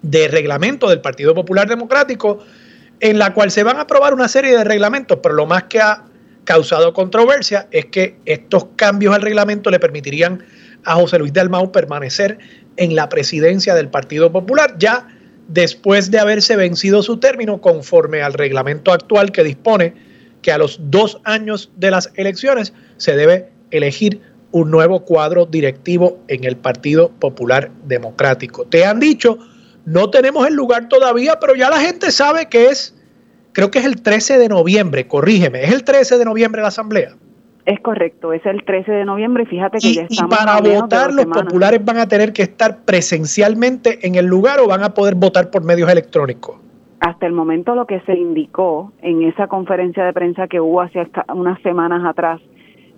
[0.00, 2.38] de reglamento del Partido Popular Democrático,
[3.00, 5.80] en la cual se van a aprobar una serie de reglamentos, pero lo más que
[5.80, 6.04] ha
[6.44, 10.42] causado controversia es que estos cambios al reglamento le permitirían
[10.84, 12.38] a José Luis Dalmau permanecer
[12.78, 15.08] en la presidencia del Partido Popular, ya
[15.48, 19.94] después de haberse vencido su término conforme al reglamento actual que dispone
[20.40, 26.18] que a los dos años de las elecciones se debe elegir un nuevo cuadro directivo
[26.28, 28.64] en el Partido Popular Democrático.
[28.64, 29.38] Te han dicho
[29.84, 32.96] no tenemos el lugar todavía, pero ya la gente sabe que es,
[33.52, 37.10] creo que es el 13 de noviembre, corrígeme, es el 13 de noviembre la asamblea.
[37.66, 40.32] Es correcto, es el 13 de noviembre, fíjate que ya estamos.
[40.32, 44.66] Y para votar, los populares van a tener que estar presencialmente en el lugar o
[44.66, 46.56] van a poder votar por medios electrónicos.
[47.00, 51.06] Hasta el momento lo que se indicó en esa conferencia de prensa que hubo hace
[51.34, 52.40] unas semanas atrás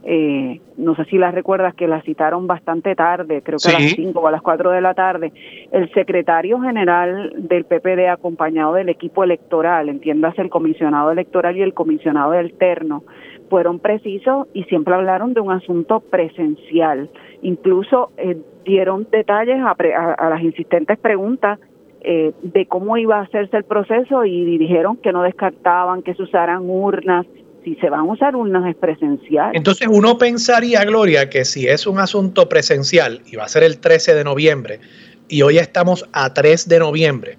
[0.05, 3.93] eh, no sé si las recuerdas que la citaron bastante tarde, creo que a las
[3.93, 5.33] 5 o a las 4 de la tarde,
[5.71, 11.73] el secretario general del PPD acompañado del equipo electoral, entiéndase el comisionado electoral y el
[11.73, 13.05] comisionado alterno,
[13.49, 17.11] fueron precisos y siempre hablaron de un asunto presencial.
[17.43, 21.61] Incluso eh, dieron detalles a, las insistentes preguntas
[22.01, 26.23] eh, de cómo iba a hacerse el proceso y dijeron que no descartaban que se
[26.23, 27.27] usaran urnas,
[27.65, 29.53] si se van a usar urnas es presencial.
[29.55, 33.79] Entonces uno pensaría, Gloria, que si es un asunto presencial y va a ser el
[33.79, 34.81] 13 de noviembre
[35.29, 37.39] y hoy estamos a 3 de noviembre,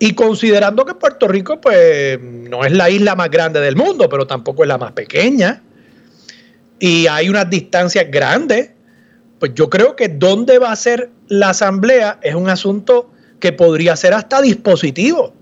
[0.00, 4.26] y considerando que Puerto Rico pues no es la isla más grande del mundo, pero
[4.26, 5.62] tampoco es la más pequeña,
[6.80, 8.72] y hay unas distancias grandes,
[9.38, 13.94] pues yo creo que dónde va a ser la asamblea es un asunto que podría
[13.94, 15.34] ser hasta dispositivo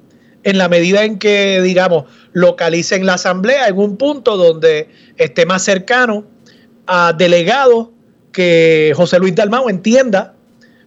[0.44, 5.62] en la medida en que, digamos, localicen la asamblea en un punto donde esté más
[5.62, 6.24] cercano
[6.86, 7.88] a delegados
[8.32, 10.34] que José Luis Dalmau entienda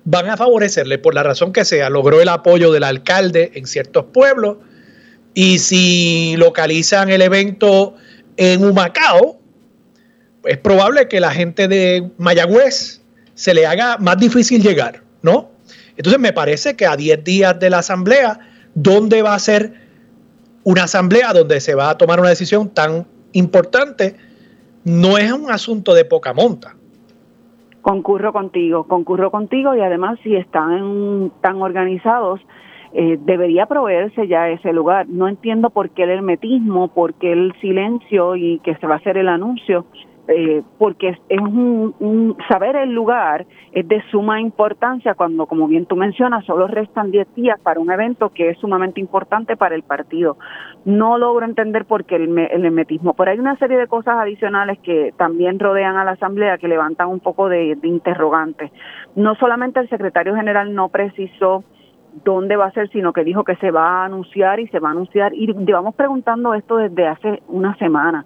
[0.04, 1.90] van a favorecerle por la razón que sea.
[1.90, 4.58] Logró el apoyo del alcalde en ciertos pueblos
[5.34, 7.96] y si localizan el evento
[8.38, 9.40] en Humacao,
[10.46, 13.02] es probable que la gente de Mayagüez
[13.34, 15.52] se le haga más difícil llegar, ¿no?
[15.98, 18.40] Entonces me parece que a 10 días de la asamblea,
[18.76, 19.74] ¿dónde va a ser
[20.64, 24.16] una asamblea donde se va a tomar una decisión tan importante?
[24.84, 26.76] No es un asunto de poca monta.
[27.82, 32.42] Concurro contigo, concurro contigo y además si están tan organizados,
[32.94, 35.08] eh, debería proveerse ya ese lugar.
[35.08, 38.98] No entiendo por qué el hermetismo, por qué el silencio y que se va a
[38.98, 39.86] hacer el anuncio
[40.28, 45.96] eh, porque es un, saber el lugar es de suma importancia cuando, como bien tú
[45.96, 50.38] mencionas, solo restan 10 días para un evento que es sumamente importante para el partido.
[50.84, 53.14] No logro entender por qué el, el hermetismo.
[53.14, 57.10] Pero hay una serie de cosas adicionales que también rodean a la Asamblea que levantan
[57.10, 58.72] un poco de, de interrogantes.
[59.16, 61.64] No solamente el secretario general no precisó
[62.24, 64.90] dónde va a ser, sino que dijo que se va a anunciar y se va
[64.90, 65.34] a anunciar.
[65.34, 68.26] Y llevamos preguntando esto desde hace una semana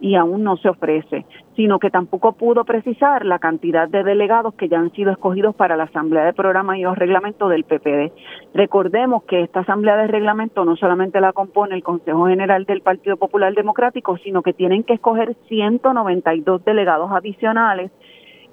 [0.00, 1.26] y aún no se ofrece,
[1.56, 5.76] sino que tampoco pudo precisar la cantidad de delegados que ya han sido escogidos para
[5.76, 8.12] la Asamblea de Programa y los Reglamentos del PPD.
[8.54, 13.16] Recordemos que esta Asamblea de Reglamento no solamente la compone el Consejo General del Partido
[13.16, 17.90] Popular Democrático, sino que tienen que escoger 192 delegados adicionales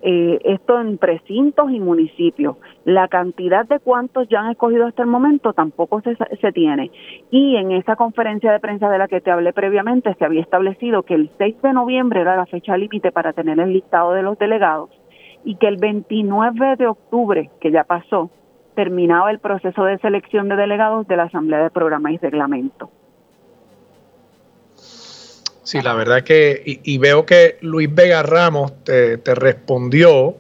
[0.02, 2.58] eh, esto en precintos y municipios.
[2.86, 6.92] La cantidad de cuántos ya han escogido hasta el momento tampoco se, se tiene.
[7.32, 11.04] Y en esa conferencia de prensa de la que te hablé previamente se había establecido
[11.04, 14.38] que el 6 de noviembre era la fecha límite para tener el listado de los
[14.38, 14.90] delegados
[15.44, 18.30] y que el 29 de octubre, que ya pasó,
[18.76, 22.92] terminaba el proceso de selección de delegados de la Asamblea de Programa y Reglamento.
[25.68, 30.36] Sí, la verdad que, y, veo que Luis Vega Ramos te, respondió.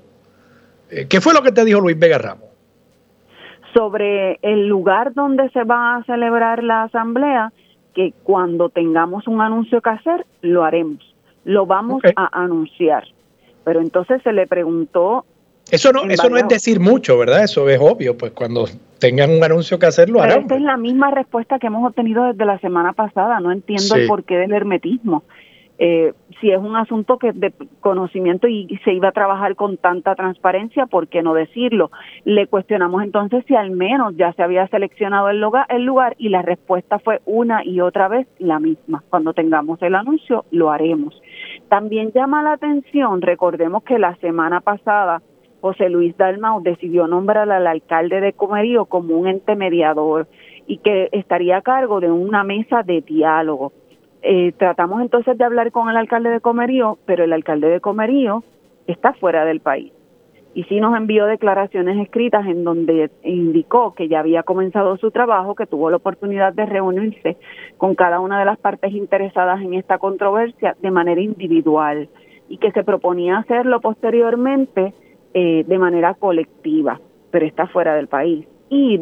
[0.90, 2.46] Eh, ¿Qué fue lo que te dijo Luis Vega Ramos?
[3.74, 7.52] Sobre el lugar donde se va a celebrar la asamblea,
[7.94, 11.14] que cuando tengamos un anuncio que hacer, lo haremos.
[11.44, 13.04] Lo vamos a anunciar.
[13.66, 15.26] Pero entonces se le preguntó
[15.72, 17.44] eso no, eso no es decir mucho, ¿verdad?
[17.44, 18.66] Eso es obvio, pues cuando
[19.00, 20.42] tengan un anuncio que hacer, lo harán.
[20.42, 23.40] Esta es la misma respuesta que hemos obtenido desde la semana pasada.
[23.40, 25.24] No entiendo el porqué del hermetismo.
[25.80, 30.16] Eh, si es un asunto que de conocimiento y se iba a trabajar con tanta
[30.16, 31.92] transparencia, ¿por qué no decirlo?
[32.26, 36.30] Le cuestionamos entonces si al menos ya se había seleccionado el lugar, el lugar y
[36.30, 39.04] la respuesta fue una y otra vez la misma.
[39.10, 41.22] Cuando tengamos el anuncio, lo haremos.
[41.70, 45.22] También llama la atención, recordemos que la semana pasada
[45.62, 50.28] José Luis Dalmau decidió nombrar al alcalde de Comerío como un ente mediador
[50.68, 53.72] y que estaría a cargo de una mesa de diálogo.
[54.22, 58.44] Eh, tratamos entonces de hablar con el alcalde de Comerío, pero el alcalde de Comerío
[58.86, 59.92] está fuera del país.
[60.54, 65.54] Y sí nos envió declaraciones escritas en donde indicó que ya había comenzado su trabajo,
[65.54, 67.38] que tuvo la oportunidad de reunirse
[67.78, 72.10] con cada una de las partes interesadas en esta controversia de manera individual
[72.50, 74.94] y que se proponía hacerlo posteriormente
[75.40, 78.48] eh, de manera colectiva, pero está fuera del país.
[78.72, 79.00] Y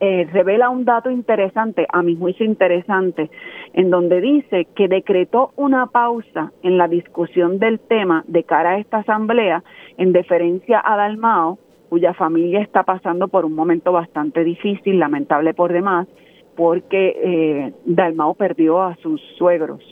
[0.00, 3.30] eh, revela un dato interesante, a mi juicio interesante,
[3.74, 8.78] en donde dice que decretó una pausa en la discusión del tema de cara a
[8.78, 9.62] esta asamblea
[9.98, 11.58] en deferencia a Dalmao,
[11.90, 16.08] cuya familia está pasando por un momento bastante difícil, lamentable por demás,
[16.56, 19.82] porque eh, Dalmao perdió a sus suegros,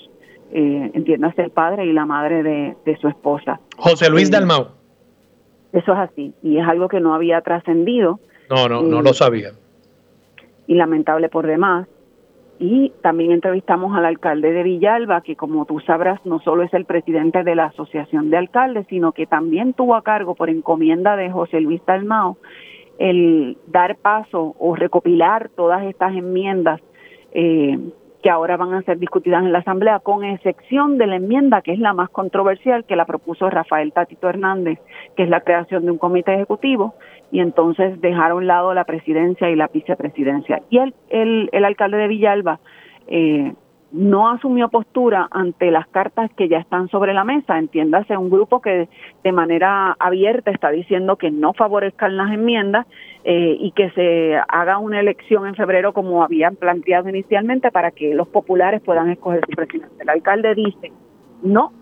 [0.50, 3.60] eh, entiéndase el padre y la madre de, de su esposa.
[3.76, 4.77] José Luis Dalmao.
[5.72, 8.20] Eso es así, y es algo que no había trascendido.
[8.48, 9.52] No, no, no lo sabía.
[10.66, 11.86] Y lamentable por demás.
[12.58, 16.86] Y también entrevistamos al alcalde de Villalba, que como tú sabrás, no solo es el
[16.86, 21.30] presidente de la Asociación de Alcaldes, sino que también tuvo a cargo por encomienda de
[21.30, 22.38] José Luis Dalmao
[22.98, 26.80] el dar paso o recopilar todas estas enmiendas
[27.32, 27.78] eh,
[28.22, 31.72] que ahora van a ser discutidas en la Asamblea, con excepción de la enmienda que
[31.72, 34.80] es la más controversial, que la propuso Rafael Tatito Hernández,
[35.16, 36.94] que es la creación de un comité ejecutivo,
[37.30, 40.62] y entonces dejar a un lado la presidencia y la vicepresidencia.
[40.70, 42.58] Y el, el, el alcalde de Villalba
[43.06, 43.52] eh,
[43.90, 47.58] no asumió postura ante las cartas que ya están sobre la mesa.
[47.58, 48.88] Entiéndase, un grupo que
[49.24, 52.86] de manera abierta está diciendo que no favorezcan las enmiendas
[53.24, 58.14] eh, y que se haga una elección en febrero como habían planteado inicialmente para que
[58.14, 60.02] los populares puedan escoger su presidente.
[60.02, 60.92] El alcalde dice,
[61.42, 61.72] no,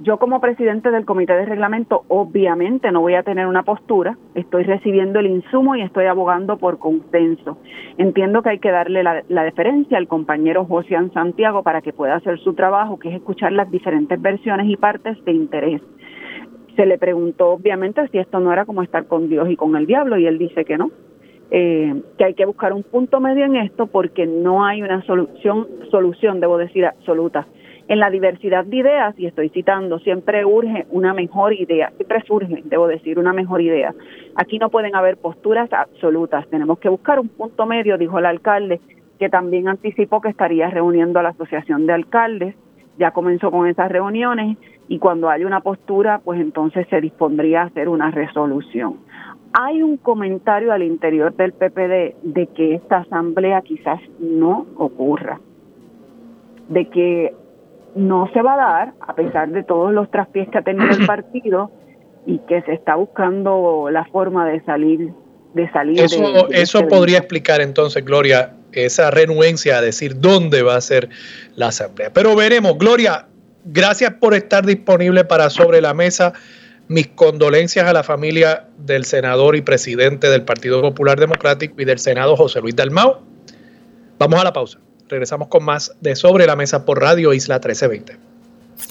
[0.00, 4.64] yo como presidente del comité de reglamento obviamente no voy a tener una postura, estoy
[4.64, 7.58] recibiendo el insumo y estoy abogando por consenso.
[7.96, 12.38] Entiendo que hay que darle la, deferencia al compañero José Santiago para que pueda hacer
[12.40, 15.82] su trabajo, que es escuchar las diferentes versiones y partes de interés.
[16.76, 19.86] Se le preguntó obviamente si esto no era como estar con Dios y con el
[19.86, 20.90] diablo y él dice que no,
[21.50, 25.66] eh, que hay que buscar un punto medio en esto porque no hay una solución,
[25.90, 27.46] solución, debo decir, absoluta.
[27.88, 32.62] En la diversidad de ideas, y estoy citando, siempre urge una mejor idea, siempre surge,
[32.64, 33.94] debo decir, una mejor idea.
[34.34, 38.80] Aquí no pueden haber posturas absolutas, tenemos que buscar un punto medio, dijo el alcalde,
[39.20, 42.56] que también anticipó que estaría reuniendo a la Asociación de Alcaldes,
[42.98, 44.58] ya comenzó con esas reuniones
[44.88, 48.96] y cuando haya una postura, pues entonces se dispondría a hacer una resolución.
[49.52, 55.40] Hay un comentario al interior del PPD de que esta asamblea quizás no ocurra,
[56.68, 57.34] de que
[57.96, 61.06] no se va a dar, a pesar de todos los traspiés que ha tenido el
[61.06, 61.70] partido,
[62.26, 65.12] y que se está buscando la forma de salir
[65.54, 70.76] de salir eso, eso este podría explicar entonces Gloria esa renuencia a decir dónde va
[70.76, 71.08] a ser
[71.54, 72.12] la asamblea.
[72.12, 72.76] Pero veremos.
[72.76, 73.26] Gloria
[73.64, 76.34] gracias por estar disponible para sobre la mesa.
[76.88, 81.98] Mis condolencias a la familia del senador y presidente del Partido Popular Democrático y del
[81.98, 83.22] Senado José Luis Dalmau
[84.18, 84.78] vamos a la pausa
[85.08, 88.36] Regresamos con más de Sobre la Mesa por Radio Isla 1320.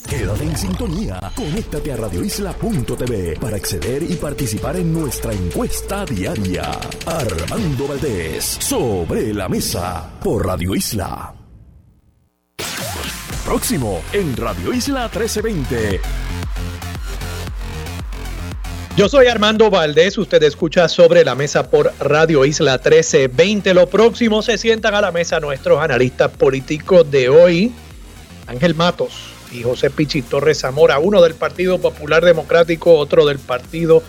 [0.09, 1.19] Quédate en sintonía.
[1.35, 6.71] Conéctate a radioisla.tv para acceder y participar en nuestra encuesta diaria.
[7.05, 11.33] Armando Valdés, Sobre la Mesa por Radio Isla.
[13.45, 15.99] Próximo en Radio Isla 1320.
[18.95, 23.73] Yo soy Armando Valdés, usted escucha sobre la mesa por Radio Isla 1320.
[23.73, 27.73] Lo próximo se sientan a la mesa nuestros analistas políticos de hoy,
[28.47, 34.01] Ángel Matos y José Pichi Torres Zamora, uno del Partido Popular Democrático, otro del Partido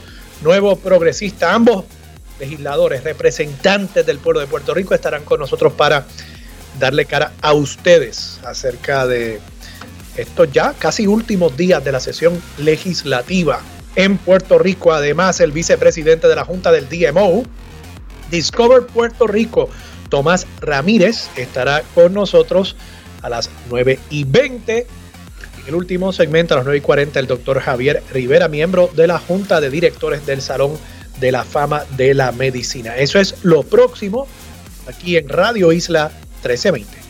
[0.42, 1.52] Nuevo Progresista.
[1.52, 1.84] Ambos
[2.38, 6.06] legisladores, representantes del pueblo de Puerto Rico, estarán con nosotros para
[6.78, 9.40] darle cara a ustedes acerca de
[10.16, 13.62] estos ya casi últimos días de la sesión legislativa
[13.96, 14.92] en Puerto Rico.
[14.92, 17.42] Además, el vicepresidente de la Junta del DMO,
[18.30, 19.68] Discover Puerto Rico,
[20.08, 22.76] Tomás Ramírez, estará con nosotros
[23.22, 24.78] a las 9 y 20.
[24.78, 29.06] En el último segmento, a las 9 y 40, el doctor Javier Rivera, miembro de
[29.06, 30.78] la Junta de Directores del Salón
[31.18, 32.96] de la Fama de la Medicina.
[32.96, 34.28] Eso es lo próximo
[34.86, 37.05] aquí en Radio Isla 1320.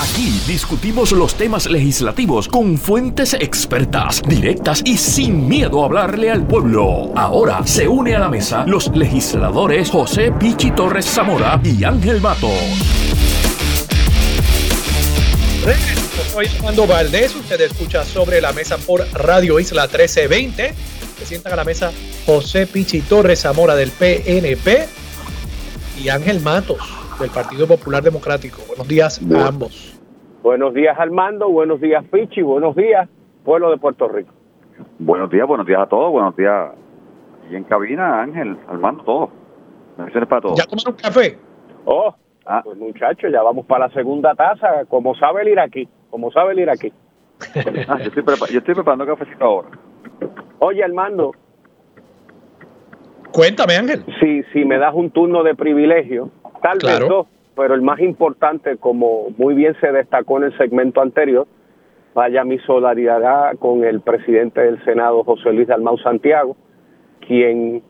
[0.00, 6.46] Aquí discutimos los temas legislativos con fuentes expertas, directas y sin miedo a hablarle al
[6.46, 7.12] pueblo.
[7.14, 12.48] Ahora se une a la mesa los legisladores José Pichi Torres Zamora y Ángel Mato.
[16.32, 20.74] Soy Fernando Valdés, usted escucha sobre la mesa por Radio Isla 1320.
[21.18, 21.92] Se sientan a la mesa
[22.24, 24.88] José Pichi Torres Zamora del PNP
[26.02, 28.62] y Ángel Matos del Partido Popular Democrático.
[28.66, 30.00] Buenos días a ambos.
[30.42, 33.08] Buenos días Armando, buenos días Pichi, buenos días
[33.44, 34.32] pueblo de Puerto Rico.
[34.98, 36.70] Buenos días, buenos días a todos, buenos días.
[37.50, 39.30] Y en cabina Ángel, Armando, todo.
[39.98, 40.58] Bendiciones para todos.
[40.58, 41.38] ¿Ya tomaron café?
[41.84, 42.14] Oh,
[42.46, 42.62] ah.
[42.64, 46.60] pues muchachos, ya vamos para la segunda taza, como sabe el iraquí, como sabe el
[46.60, 46.92] iraquí.
[47.88, 49.68] ah, yo, estoy yo estoy preparando cafecito ahora.
[50.60, 51.32] Oye Armando.
[53.30, 54.04] Cuéntame Ángel.
[54.20, 56.30] Si, si me das un turno de privilegio,
[56.60, 57.26] tal vez dos
[57.60, 61.46] pero el más importante, como muy bien se destacó en el segmento anterior,
[62.14, 66.56] vaya mi solidaridad con el presidente del Senado, José Luis Dalmau Santiago,
[67.26, 67.82] quien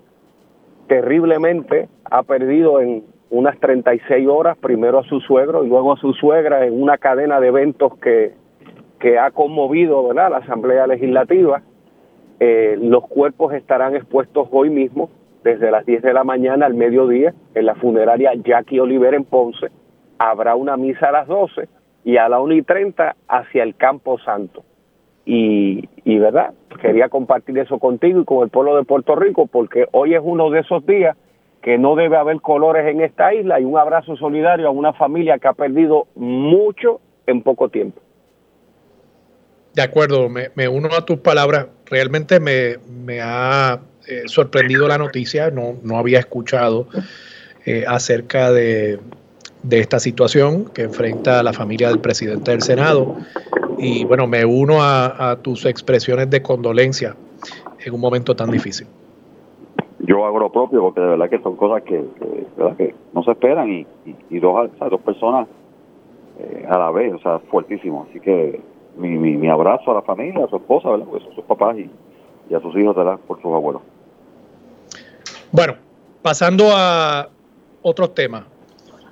[0.88, 6.12] terriblemente ha perdido en unas 36 horas, primero a su suegro y luego a su
[6.14, 8.32] suegra, en una cadena de eventos que,
[8.98, 10.32] que ha conmovido ¿verdad?
[10.32, 11.62] la Asamblea Legislativa.
[12.40, 15.10] Eh, los cuerpos estarán expuestos hoy mismo
[15.42, 19.68] desde las 10 de la mañana al mediodía en la funeraria Jackie Oliver en Ponce.
[20.18, 21.68] Habrá una misa a las 12
[22.04, 24.64] y a la 1 y 30 hacia el Campo Santo.
[25.24, 29.86] Y, y verdad, quería compartir eso contigo y con el pueblo de Puerto Rico porque
[29.92, 31.16] hoy es uno de esos días
[31.62, 35.38] que no debe haber colores en esta isla y un abrazo solidario a una familia
[35.38, 38.00] que ha perdido mucho en poco tiempo.
[39.74, 41.68] De acuerdo, me, me uno a tus palabras.
[41.86, 46.86] Realmente me, me ha eh, sorprendido la noticia, no, no había escuchado
[47.66, 48.98] eh, acerca de,
[49.70, 53.16] esta situación que enfrenta la familia del presidente del Senado.
[53.78, 57.14] Y bueno, me uno a, tus expresiones de condolencia
[57.84, 58.86] en un momento tan difícil.
[59.98, 62.02] Yo hago lo propio porque de verdad que son cosas que,
[62.78, 63.86] que no se esperan y,
[64.30, 65.46] y, dos, dos personas
[66.38, 68.06] eh, a la vez, o sea, fuertísimo.
[68.08, 68.60] Así que
[68.96, 71.06] mi, mi, abrazo a la familia, a su esposa, ¿verdad?
[71.06, 71.90] Porque son sus papás y,
[72.50, 73.18] y a sus hijos, ¿verdad?
[73.26, 73.82] Por sus abuelos.
[75.52, 75.76] Bueno,
[76.22, 77.28] pasando a
[77.82, 78.44] otros temas.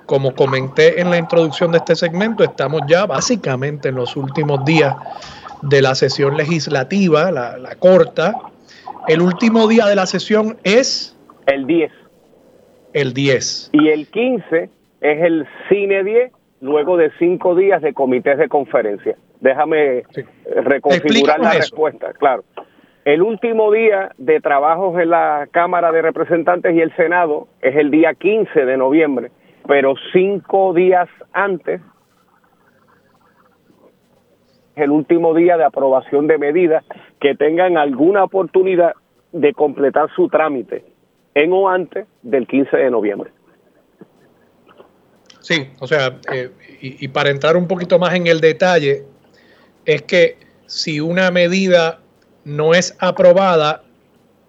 [0.05, 4.95] Como comenté en la introducción de este segmento, estamos ya básicamente en los últimos días
[5.61, 8.35] de la sesión legislativa, la, la corta.
[9.07, 11.15] El último día de la sesión es...
[11.45, 11.91] El 10.
[12.93, 13.69] El 10.
[13.73, 14.69] Y el 15
[15.01, 16.31] es el cine 10,
[16.61, 19.15] luego de cinco días de comités de conferencia.
[19.41, 20.03] Déjame
[20.63, 22.43] reconfigurar la respuesta, claro.
[23.05, 27.91] El último día de trabajos en la Cámara de Representantes y el Senado es el
[27.91, 29.31] día 15 de noviembre,
[29.67, 31.81] pero cinco días antes
[34.75, 36.83] es el último día de aprobación de medidas
[37.19, 38.93] que tengan alguna oportunidad
[39.31, 40.83] de completar su trámite
[41.35, 43.31] en o antes del 15 de noviembre.
[45.39, 49.03] Sí, o sea, eh, y, y para entrar un poquito más en el detalle,
[49.85, 51.99] es que si una medida
[52.49, 53.83] no es aprobada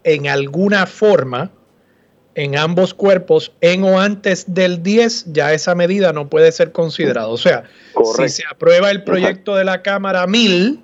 [0.04, 1.50] en alguna forma
[2.34, 7.28] en ambos cuerpos en o antes del 10, ya esa medida no puede ser considerada.
[7.28, 7.64] O sea,
[8.16, 10.80] si se aprueba el proyecto de la Cámara 1000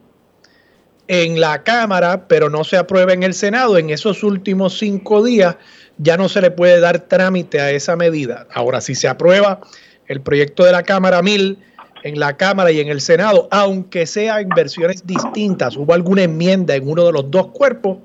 [1.09, 5.57] en la Cámara, pero no se aprueba en el Senado, en esos últimos cinco días
[5.99, 8.47] ya no se le puede dar trámite a esa medida.
[8.53, 9.61] Ahora, si se aprueba
[10.09, 11.59] el proyecto de la Cámara 1000
[12.07, 16.77] en la Cámara y en el Senado, aunque sea en versiones distintas, hubo alguna enmienda
[16.77, 17.99] en uno de los dos cuerpos,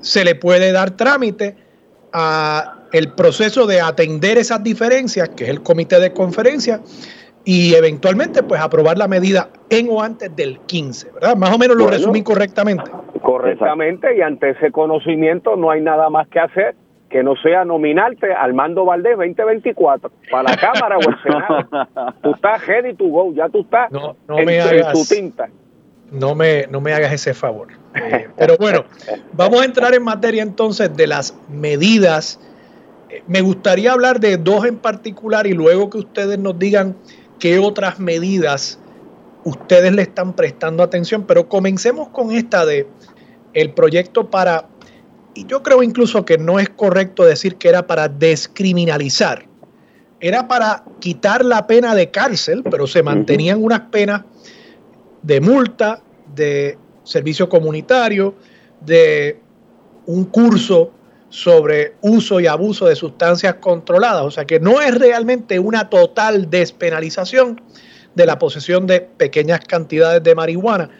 [0.00, 1.56] se le puede dar trámite
[2.12, 6.80] a el proceso de atender esas diferencias, que es el comité de conferencia,
[7.44, 11.36] y eventualmente pues aprobar la medida en o antes del 15, ¿verdad?
[11.36, 12.90] Más o menos lo resumí correctamente.
[13.22, 16.76] Correctamente, y ante ese conocimiento no hay nada más que hacer
[17.08, 22.14] que no sea nominarte al mando Valdés 2024 para la Cámara o el Senado.
[22.22, 25.48] Tú estás ready to go, ya tú estás no, no me hagas, tu tinta.
[26.10, 27.68] No me, no me hagas ese favor.
[27.98, 28.84] Eh, pero bueno,
[29.32, 32.38] vamos a entrar en materia entonces de las medidas.
[33.10, 36.96] Eh, me gustaría hablar de dos en particular y luego que ustedes nos digan
[37.40, 38.78] qué otras medidas
[39.42, 42.86] ustedes le están prestando atención, pero comencemos con esta de
[43.54, 44.66] el proyecto para
[45.34, 49.46] y yo creo incluso que no es correcto decir que era para descriminalizar.
[50.20, 54.22] Era para quitar la pena de cárcel, pero se mantenían unas penas
[55.22, 56.02] de multa,
[56.34, 58.34] de servicio comunitario,
[58.80, 59.40] de
[60.06, 60.92] un curso
[61.28, 64.22] sobre uso y abuso de sustancias controladas.
[64.24, 67.60] O sea que no es realmente una total despenalización
[68.14, 70.90] de la posesión de pequeñas cantidades de marihuana,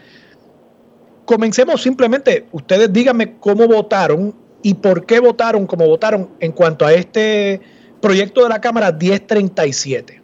[1.29, 6.95] comencemos simplemente, ustedes díganme cómo votaron y por qué votaron como votaron en cuanto a
[6.95, 7.61] este
[8.01, 10.23] proyecto de la Cámara 1037.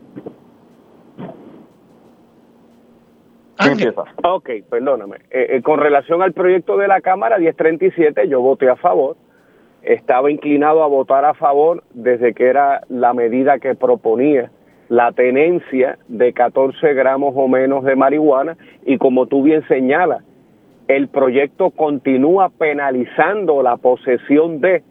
[3.59, 3.95] Ángel.
[4.25, 5.17] Ok, perdóname.
[5.31, 9.17] Eh, eh, con relación al proyecto de la Cámara 1037, yo voté a favor.
[9.83, 14.51] Estaba inclinado a votar a favor desde que era la medida que proponía
[14.89, 20.25] la tenencia de 14 gramos o menos de marihuana y como tú bien señalas,
[20.89, 24.83] el proyecto continúa penalizando la posesión de,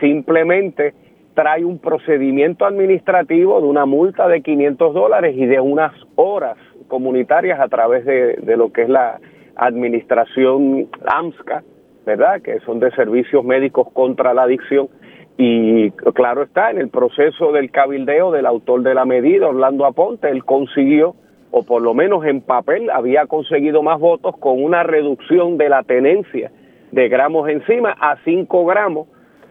[0.00, 0.94] simplemente
[1.34, 6.56] trae un procedimiento administrativo de una multa de 500 dólares y de unas horas
[6.88, 9.20] comunitarias a través de, lo que es la
[9.56, 11.62] administración AMSCA,
[12.04, 12.42] ¿verdad?
[12.42, 14.88] Que son de servicios médicos contra la adicción.
[15.36, 20.28] Y claro está, en el proceso del cabildeo del autor de la medida, Orlando Aponte,
[20.28, 21.14] él consiguió
[21.50, 25.82] o por lo menos en papel, había conseguido más votos con una reducción de la
[25.82, 26.52] tenencia
[26.92, 29.08] de gramos encima a 5 gramos,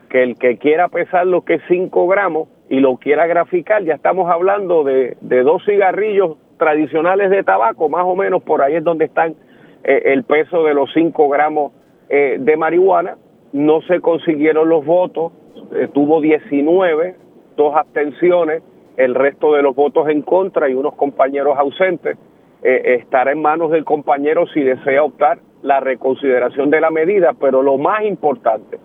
[0.10, 3.96] que el que quiera pesar lo que es 5 gramos y lo quiera graficar, ya
[3.96, 8.84] estamos hablando de, de dos cigarrillos tradicionales de tabaco, más o menos por ahí es
[8.84, 9.36] donde están
[9.84, 11.72] eh, el peso de los 5 gramos
[12.10, 13.18] eh, de marihuana.
[13.54, 15.32] No se consiguieron los votos,
[15.74, 17.16] eh, tuvo 19,
[17.56, 18.62] dos abstenciones,
[19.00, 22.18] el resto de los votos en contra y unos compañeros ausentes,
[22.62, 27.62] eh, estará en manos del compañero si desea optar la reconsideración de la medida, pero
[27.62, 28.78] lo más importante,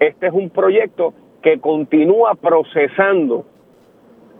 [0.00, 1.12] este es un proyecto
[1.42, 3.44] que continúa procesando,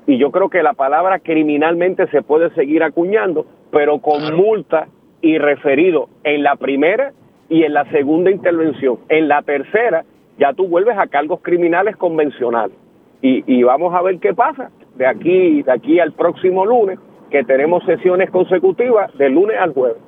[0.07, 4.89] y yo creo que la palabra criminalmente se puede seguir acuñando, pero con multa
[5.21, 7.13] y referido en la primera
[7.51, 8.99] y en la segunda intervención.
[9.11, 10.05] En la tercera
[10.39, 12.75] ya tú vuelves a cargos criminales convencionales.
[13.21, 16.99] Y, y vamos a ver qué pasa de aquí, de aquí al próximo lunes,
[17.31, 20.03] que tenemos sesiones consecutivas de lunes al jueves.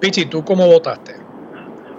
[0.00, 1.12] Pichi, ¿tú cómo votaste?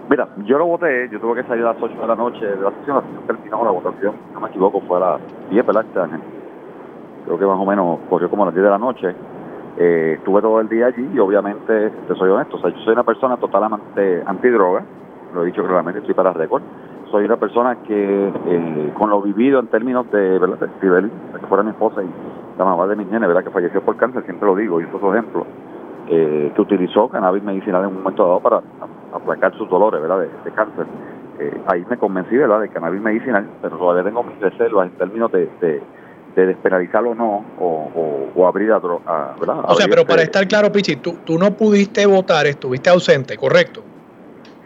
[0.09, 2.57] Mira, yo lo voté, yo tuve que salir a las 8 de la noche de
[2.57, 5.21] la sesión, la sesión terminó la votación, no me equivoco, fue a las
[5.51, 5.85] 10, ¿verdad?
[7.25, 9.15] Creo que más o menos corrió como a las 10 de la noche.
[9.77, 12.93] Eh, estuve todo el día allí y obviamente, te soy honesto, o sea, yo soy
[12.93, 14.83] una persona totalmente antidroga,
[15.33, 16.63] lo he dicho claramente, estoy para récord
[17.11, 20.59] soy una persona que eh, con lo vivido en términos de, ¿verdad?
[20.59, 22.09] De que fuera mi esposa y
[22.57, 23.43] la mamá de mi nene, ¿verdad?
[23.43, 25.45] Que falleció por cáncer, siempre lo digo, y estos ejemplos,
[26.09, 28.61] eh, que utilizó cannabis medicinal en un momento dado para
[29.13, 30.25] aplacar sus dolores ¿verdad?
[30.43, 30.85] De, cáncer.
[31.39, 32.61] Eh, ahí me convencí ¿verdad?
[32.61, 35.81] de cannabis medicinal, pero todavía tengo mis reservas en términos de, de,
[36.35, 39.65] de despenalizarlo o no, o, o, abrir a, ¿verdad?
[39.67, 43.37] O sea, pero para este estar claro, Pichi, tú, tú no pudiste votar, estuviste ausente,
[43.37, 43.83] ¿correcto?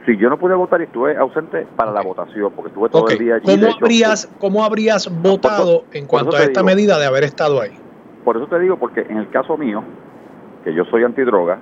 [0.05, 3.17] Sí, yo no pude votar y estuve ausente para la votación, porque estuve todo el
[3.17, 3.45] día allí.
[3.45, 7.71] ¿Cómo, habrías, ¿Cómo habrías votado en cuanto a esta medida de haber estado ahí?
[8.25, 9.81] Por eso te digo, porque en el caso mío,
[10.63, 11.59] que yo soy antidroga,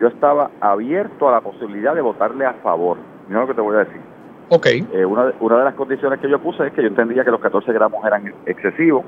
[0.00, 2.96] yo estaba abierto a la posibilidad de votarle a favor.
[3.28, 4.00] Mira lo que te voy a decir.
[4.48, 4.66] Ok.
[4.66, 7.30] Eh, una, de, una de las condiciones que yo puse es que yo entendía que
[7.30, 9.04] los 14 gramos eran excesivos.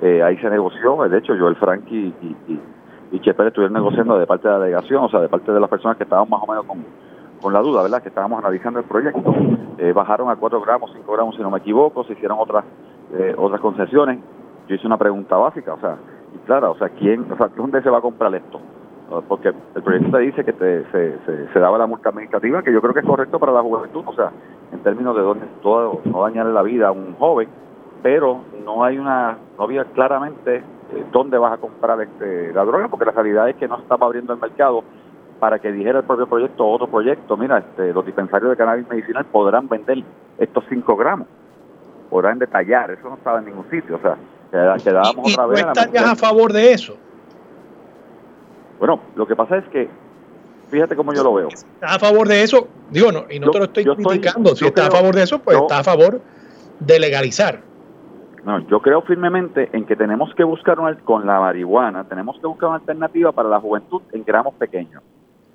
[0.00, 0.96] Eh, ahí se negoció.
[1.08, 2.60] De hecho, yo, el Frankie y, y,
[3.12, 5.68] y Cheper estuvieron negociando de parte de la delegación, o sea, de parte de las
[5.68, 6.84] personas que estaban más o menos con,
[7.42, 8.02] con la duda, ¿verdad?
[8.02, 9.34] Que estábamos analizando el proyecto.
[9.78, 12.04] Eh, bajaron a 4 gramos, 5 gramos, si no me equivoco.
[12.04, 12.64] Se hicieron otras
[13.36, 14.20] otras concesiones.
[14.68, 15.98] Yo hice una pregunta básica, o sea,
[16.34, 18.58] y claro, o sea, ¿quién, o sea, ¿dónde se va a comprar esto?
[19.20, 22.94] porque el proyecto te dice que te, se, daba la multa administrativa, que yo creo
[22.94, 24.30] que es correcto para la juventud, o sea,
[24.72, 27.48] en términos de dónde todo, no dañarle la vida a un joven,
[28.02, 32.88] pero no hay una, no había claramente eh, dónde vas a comprar este, la droga,
[32.88, 34.82] porque la realidad es que no estaba abriendo el mercado
[35.42, 39.24] para que dijera el propio proyecto otro proyecto, mira, este, los dispensarios de cannabis medicinal
[39.24, 40.04] podrán vender
[40.38, 41.26] estos 5 gramos,
[42.08, 44.16] podrán detallar, eso no estaba en ningún sitio, o sea,
[44.78, 45.66] quedábamos otra vez.
[45.66, 46.96] estarías a favor de eso?
[48.78, 49.88] Bueno, lo que pasa es que,
[50.70, 51.48] fíjate cómo yo lo veo.
[51.48, 52.68] ¿Estás a favor de eso?
[52.90, 54.54] Digo, no, y no te lo estoy criticando.
[54.54, 56.20] si estás a favor de eso, pues está a favor
[56.78, 57.62] de legalizar.
[58.44, 62.46] No, yo creo firmemente en que tenemos que buscar una, con la marihuana, tenemos que
[62.46, 65.02] buscar una alternativa para la juventud en gramos pequeños.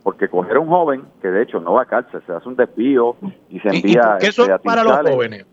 [0.07, 2.55] Porque coger a un joven, que de hecho no va a cárcel, se hace un
[2.55, 3.17] desvío
[3.49, 4.17] y se envía.
[4.21, 5.45] ¿Y, eso es para los jóvenes?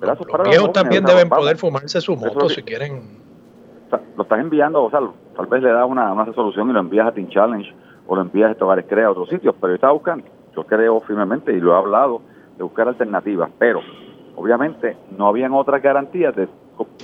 [0.00, 0.18] Los,
[0.48, 3.02] viejos también deben poder fumarse su moto si quieren
[4.16, 5.00] lo estás enviando, o sea,
[5.34, 7.74] tal vez le das una, una resolución y lo envías a Team Challenge
[8.06, 10.24] o lo envías a Hogares Crea a otros sitios, pero yo estaba buscando,
[10.54, 12.22] yo creo firmemente y lo he hablado,
[12.56, 13.80] de buscar alternativas, pero
[14.36, 16.46] obviamente no habían otras garantías de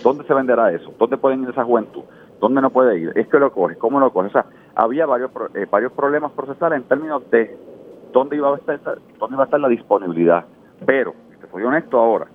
[0.01, 2.03] dónde se venderá eso, dónde pueden ir esa juventud,
[2.41, 5.31] dónde no puede ir, es que lo coge, cómo lo coge, o sea, había varios,
[5.55, 7.57] eh, varios problemas procesales en términos de
[8.13, 10.45] dónde iba a estar, dónde iba a estar la disponibilidad,
[10.85, 12.27] pero, te soy honesto ahora,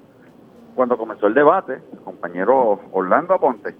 [0.75, 3.75] cuando comenzó el debate, el compañero Orlando Aponte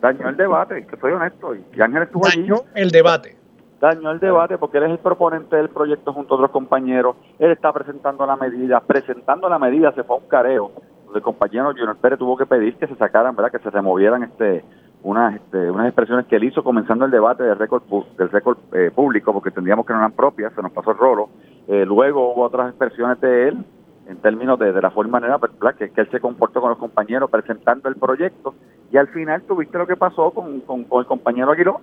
[0.00, 3.36] dañó el debate, que soy honesto, y Ángel estuvo dañó el debate.
[3.80, 7.50] Dañó el debate porque él es el proponente del proyecto junto a otros compañeros, él
[7.50, 10.72] está presentando la medida, presentando la medida se fue a un careo,
[11.14, 13.52] el compañero Junior Pérez tuvo que pedir que se sacaran, ¿verdad?
[13.52, 14.64] que se removieran este
[15.04, 17.82] unas este, unas expresiones que él hizo comenzando el debate del récord
[18.18, 21.28] del récord eh, público porque entendíamos que no eran propias, se nos pasó el rolo.
[21.68, 23.64] Eh, luego hubo otras expresiones de él
[24.08, 25.38] en términos de, de la forma manera
[25.78, 28.54] que, que él se comportó con los compañeros presentando el proyecto
[28.90, 31.80] y al final tuviste lo que pasó con, con, el compañero Aguiló,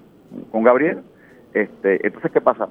[0.52, 1.04] con Gabriel.
[1.54, 2.70] Este, entonces, ¿qué pasa?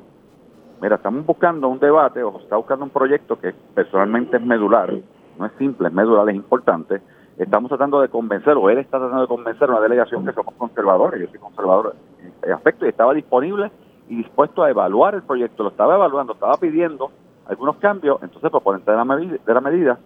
[0.80, 4.92] Mira, estamos buscando un debate o está buscando un proyecto que personalmente es medular,
[5.38, 7.02] no es simple, es medular, es importante.
[7.40, 10.54] Estamos tratando de convencer, o él está tratando de convencer a una delegación que somos
[10.56, 11.96] conservadores, yo soy conservador
[12.42, 13.70] en aspecto, y estaba disponible
[14.10, 17.10] y dispuesto a evaluar el proyecto, lo estaba evaluando, estaba pidiendo
[17.46, 19.98] algunos cambios, entonces proponente de la medida, de la medida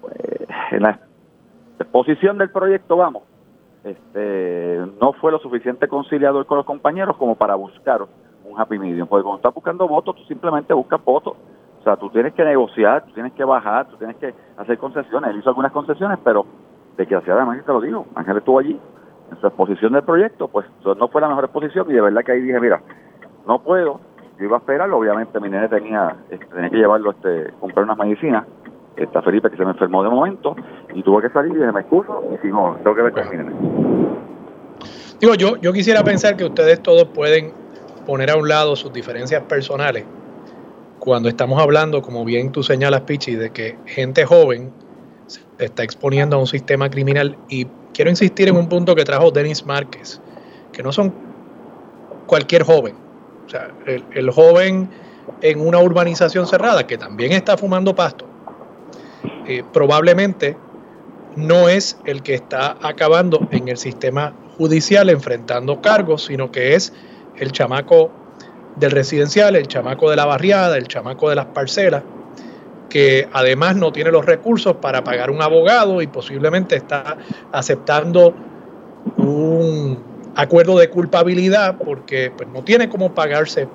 [0.00, 0.14] pues,
[0.70, 1.00] en la
[1.80, 3.24] exposición del proyecto, vamos,
[3.82, 8.02] este, no fue lo suficiente conciliador con los compañeros como para buscar
[8.44, 9.08] un happy medium.
[9.08, 11.34] Porque cuando estás buscando votos, tú simplemente buscas votos.
[11.80, 15.30] O sea, tú tienes que negociar, tú tienes que bajar, tú tienes que hacer concesiones.
[15.30, 16.44] Él hizo algunas concesiones, pero
[16.98, 18.78] desgraciadamente te lo digo, Ángel estuvo allí
[19.30, 22.32] en su exposición del proyecto, pues no fue la mejor exposición y de verdad que
[22.32, 22.82] ahí dije, mira,
[23.46, 24.00] no puedo,
[24.38, 27.98] yo iba a esperarlo, obviamente mi nene tenía, este, tenía que llevarlo, este, comprar unas
[27.98, 28.44] medicinas,
[28.96, 30.56] está Felipe que se me enfermó de momento
[30.92, 33.36] y tuvo que salir y me excuso y si no, tengo que ver con mi
[33.36, 33.52] nene.
[35.20, 37.52] Digo, yo, yo quisiera pensar que ustedes todos pueden
[38.06, 40.04] poner a un lado sus diferencias personales
[40.98, 44.72] cuando estamos hablando, como bien tú señalas, Pichi, de que gente joven
[45.58, 49.64] está exponiendo a un sistema criminal y quiero insistir en un punto que trajo Denis
[49.66, 50.20] Márquez,
[50.72, 51.12] que no son
[52.26, 52.94] cualquier joven.
[53.46, 54.90] O sea, el, joven
[55.40, 58.26] en una urbanización cerrada que también está fumando pasto,
[59.46, 60.56] eh, probablemente
[61.34, 66.92] no es el que está acabando en el sistema judicial enfrentando cargos, sino que es
[67.36, 68.10] el chamaco
[68.76, 72.02] del residencial, el chamaco de la barriada, el chamaco de las parcelas,
[72.88, 77.16] que además no tiene los recursos para pagar un abogado y posiblemente está
[77.52, 78.34] aceptando
[79.16, 79.98] un
[80.34, 83.68] acuerdo de culpabilidad porque pues, no tiene cómo pagarse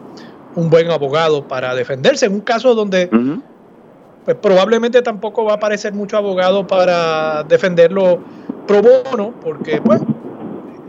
[0.55, 3.09] un buen abogado para defenderse en un caso donde
[4.23, 8.19] pues probablemente tampoco va a aparecer mucho abogado para defenderlo
[8.67, 10.01] pro bono porque pues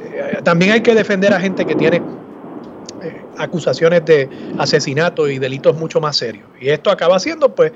[0.03, 2.01] eh, también hay que defender a gente que tiene
[3.03, 6.47] eh, acusaciones de asesinato y delitos mucho más serios.
[6.61, 7.73] Y esto acaba siendo pues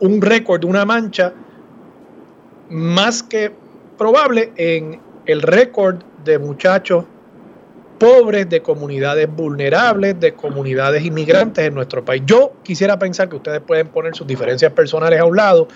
[0.00, 1.32] un récord, una mancha
[2.70, 3.52] más que
[3.96, 7.04] probable en el récord de muchachos
[7.98, 12.22] pobres, de comunidades vulnerables, de comunidades inmigrantes en nuestro país.
[12.26, 15.68] Yo quisiera pensar que ustedes pueden poner sus diferencias personales a un lado,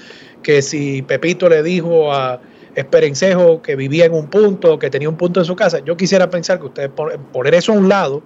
[0.43, 2.41] que si Pepito le dijo a
[2.75, 6.29] Esperencejo que vivía en un punto, que tenía un punto en su casa, yo quisiera
[6.31, 6.91] pensar que ustedes
[7.33, 8.23] poner eso a un lado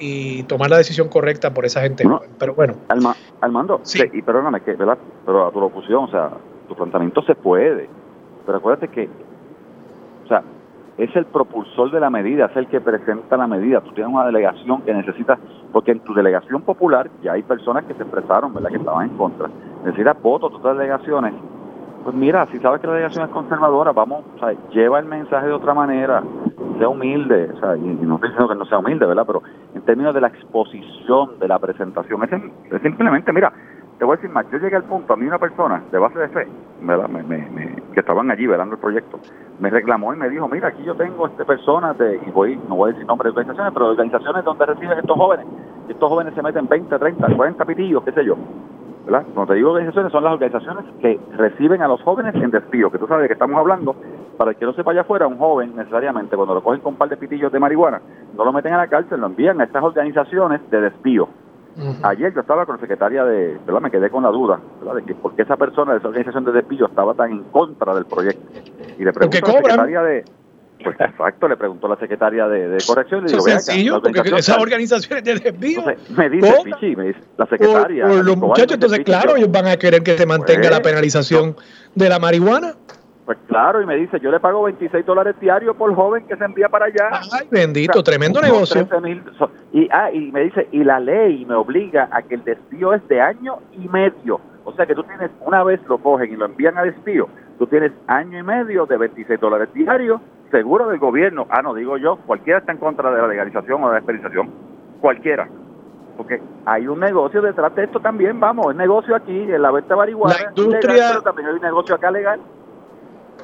[0.00, 2.04] y tomar la decisión correcta por esa gente.
[2.38, 2.74] pero bueno.
[2.88, 4.02] Alma, Almando, sí.
[4.12, 4.98] y perdóname, que, ¿verdad?
[5.26, 6.30] pero a tu locución, o sea,
[6.66, 7.88] tu planteamiento se puede,
[8.46, 9.08] pero acuérdate que,
[10.24, 10.42] o sea,
[10.96, 13.80] es el propulsor de la medida, es el que presenta la medida.
[13.80, 15.38] Tú tienes una delegación que necesitas,
[15.72, 19.16] porque en tu delegación popular ya hay personas que se expresaron, ¿verdad?, que estaban en
[19.16, 19.48] contra.
[19.84, 21.34] Necesitas votos, otras delegaciones.
[22.02, 25.46] Pues mira, si sabes que la delegación es conservadora, vamos, o sea, lleva el mensaje
[25.46, 26.22] de otra manera,
[26.78, 29.42] sea humilde, o sea, y, no estoy diciendo que no sea humilde, ¿verdad?, pero
[29.74, 32.22] en términos de la exposición de la presentación,
[32.70, 33.52] es simplemente, mira,
[33.98, 36.18] te voy a decir más, yo llegué al punto, a mí una persona de base
[36.18, 36.48] de fe,
[37.92, 39.20] que estaban allí velando el proyecto,
[39.58, 42.76] me reclamó y me dijo, mira, aquí yo tengo este persona, de, y voy, no
[42.76, 45.44] voy a decir nombres de organizaciones, pero organizaciones donde reciben estos jóvenes,
[45.86, 48.36] y estos jóvenes se meten 20, 30, 40 pitillos, qué sé yo.
[49.10, 49.26] ¿Verdad?
[49.34, 52.98] Cuando te digo organizaciones, son las organizaciones que reciben a los jóvenes en despido, que
[52.98, 53.96] tú sabes de que estamos hablando,
[54.36, 56.98] para el que no sepa allá afuera, un joven necesariamente, cuando lo cogen con un
[56.98, 58.00] par de pitillos de marihuana,
[58.36, 61.28] no lo meten a la cárcel, lo envían a estas organizaciones de despido
[62.02, 63.80] Ayer yo estaba con la secretaria de, ¿verdad?
[63.80, 64.96] Me quedé con la duda, ¿verdad?
[64.96, 67.94] De que por qué esa persona de esa organización de despido estaba tan en contra
[67.94, 68.42] del proyecto.
[68.98, 70.24] Y le preguntó a la secretaria de,
[70.82, 73.24] pues exacto, le preguntó la secretaria de, corrección.
[73.24, 75.84] Le digo, sencillo, porque esas organizaciones de despido.
[76.16, 78.06] me dice, Pichi, me dice, la secretaria.
[78.06, 81.56] Los muchachos, entonces, claro, ellos van a querer que se mantenga la pues, penalización
[81.94, 82.74] de la marihuana.
[83.24, 86.44] Pues claro, y me dice, yo le pago 26 dólares diarios por joven que se
[86.44, 87.20] envía para allá.
[87.32, 88.88] Ay, bendito, tremendo negocio.
[89.72, 93.06] y, ah, y me dice, y la ley me obliga a que el despido es
[93.06, 94.40] de año y medio.
[94.64, 97.28] O sea que tú tienes, una vez lo cogen y lo envían a despido,
[97.58, 100.20] tú tienes año y medio de 26 dólares diarios,
[100.50, 101.46] seguro del gobierno.
[101.50, 104.50] Ah, no digo yo, cualquiera está en contra de la legalización o de la experimentación.
[105.00, 105.48] Cualquiera.
[106.16, 109.96] Porque hay un negocio detrás de esto también, vamos, es negocio aquí, en la venta
[109.96, 110.34] marihuana.
[110.34, 111.08] La industria...
[111.08, 112.40] pero también hay un negocio acá legal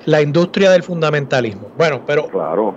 [0.05, 1.69] la industria del fundamentalismo.
[1.77, 2.29] Bueno, pero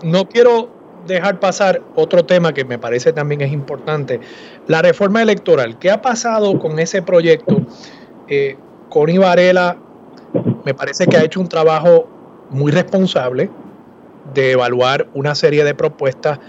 [0.04, 0.70] no quiero
[1.08, 4.20] dejar pasar otro tema que me parece también es importante,
[4.68, 5.78] la reforma electoral.
[5.80, 7.62] ¿Qué ha pasado con ese proyecto?
[8.28, 8.58] Eh,
[8.90, 9.78] Connie Varela
[10.66, 12.08] me parece que ha hecho un trabajo
[12.50, 13.50] muy responsable
[14.34, 16.40] de evaluar una serie de propuestas,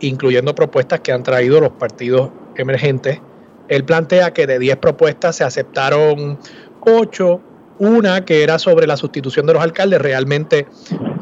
[0.00, 3.20] incluyendo propuestas que han traído los partidos emergentes.
[3.68, 6.38] Él plantea que de 10 propuestas se aceptaron
[6.80, 7.40] 8
[7.78, 10.66] una que era sobre la sustitución de los alcaldes, realmente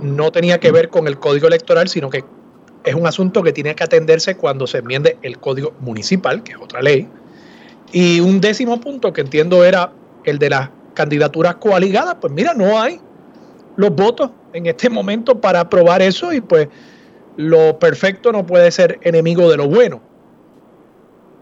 [0.01, 2.25] no tenía que ver con el código electoral, sino que
[2.85, 6.59] es un asunto que tiene que atenderse cuando se enmiende el código municipal, que es
[6.59, 7.09] otra ley.
[7.93, 9.93] Y un décimo punto que entiendo era
[10.25, 13.01] el de las candidaturas coaligadas, pues mira, no hay
[13.77, 16.69] los votos en este momento para aprobar eso y pues
[17.37, 20.01] lo perfecto no puede ser enemigo de lo bueno.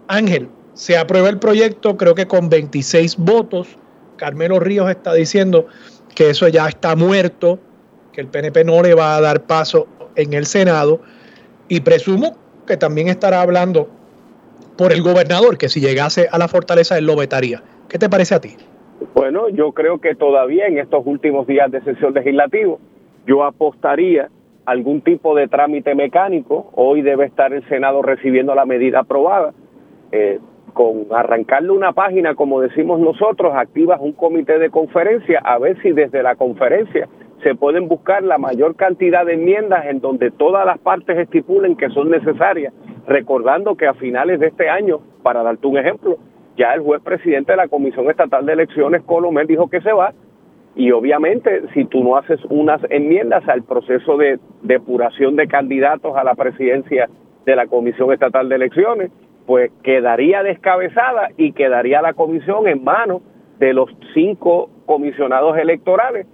[0.07, 3.77] Ángel, se aprueba el proyecto creo que con 26 votos
[4.17, 5.67] Carmelo Ríos está diciendo
[6.13, 7.59] que eso ya está muerto,
[8.13, 11.01] que el PNP no le va a dar paso en el Senado
[11.67, 13.89] y presumo que también estará hablando
[14.77, 17.63] por el gobernador, que si llegase a la fortaleza él lo vetaría.
[17.89, 18.57] ¿Qué te parece a ti?
[19.13, 22.75] Bueno, yo creo que todavía en estos últimos días de sesión legislativa
[23.25, 24.29] yo apostaría
[24.65, 26.71] algún tipo de trámite mecánico.
[26.75, 29.53] Hoy debe estar el Senado recibiendo la medida aprobada.
[30.11, 30.39] Eh,
[30.73, 35.93] con arrancarle una página, como decimos nosotros, activas un comité de conferencia a ver si
[35.93, 37.07] desde la conferencia
[37.43, 41.89] se pueden buscar la mayor cantidad de enmiendas en donde todas las partes estipulen que
[41.91, 42.73] son necesarias,
[43.07, 46.17] recordando que a finales de este año, para darte un ejemplo,
[46.57, 50.13] ya el juez presidente de la Comisión Estatal de Elecciones, Colomel, dijo que se va,
[50.75, 56.23] y obviamente si tú no haces unas enmiendas al proceso de depuración de candidatos a
[56.23, 57.09] la presidencia
[57.45, 59.11] de la Comisión Estatal de Elecciones,
[59.45, 63.21] pues quedaría descabezada y quedaría la comisión en manos
[63.59, 66.27] de los cinco comisionados electorales,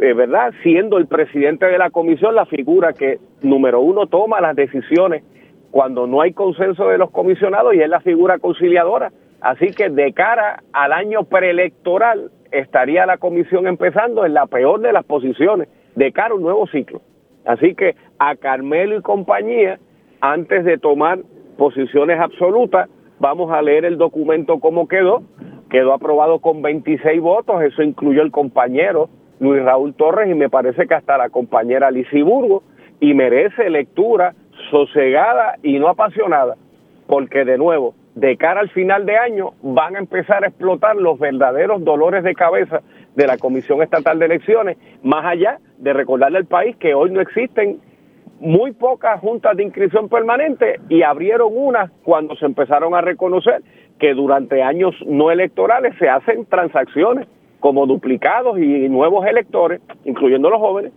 [0.00, 0.52] eh, ¿verdad?
[0.62, 5.22] Siendo el presidente de la comisión la figura que, número uno, toma las decisiones
[5.70, 9.12] cuando no hay consenso de los comisionados y es la figura conciliadora.
[9.44, 14.90] Así que de cara al año preelectoral estaría la comisión empezando en la peor de
[14.90, 17.02] las posiciones, de cara a un nuevo ciclo.
[17.44, 19.78] Así que a Carmelo y compañía,
[20.22, 21.18] antes de tomar
[21.58, 22.88] posiciones absolutas.
[23.18, 25.22] Vamos a leer el documento como quedó.
[25.68, 30.86] Quedó aprobado con 26 votos, eso incluyó el compañero Luis Raúl Torres y me parece
[30.86, 31.90] que hasta la compañera
[32.24, 32.62] Burgo
[32.98, 34.34] y merece lectura
[34.70, 36.56] sosegada y no apasionada.
[37.06, 41.18] porque de nuevo, de cara al final de año van a empezar a explotar los
[41.18, 42.80] verdaderos dolores de cabeza
[43.16, 47.20] de la Comisión Estatal de Elecciones, más allá de recordarle al país que hoy no
[47.20, 47.80] existen
[48.40, 53.62] muy pocas juntas de inscripción permanente y abrieron una cuando se empezaron a reconocer
[53.98, 57.26] que durante años no electorales se hacen transacciones
[57.60, 60.92] como duplicados y nuevos electores, incluyendo los jóvenes.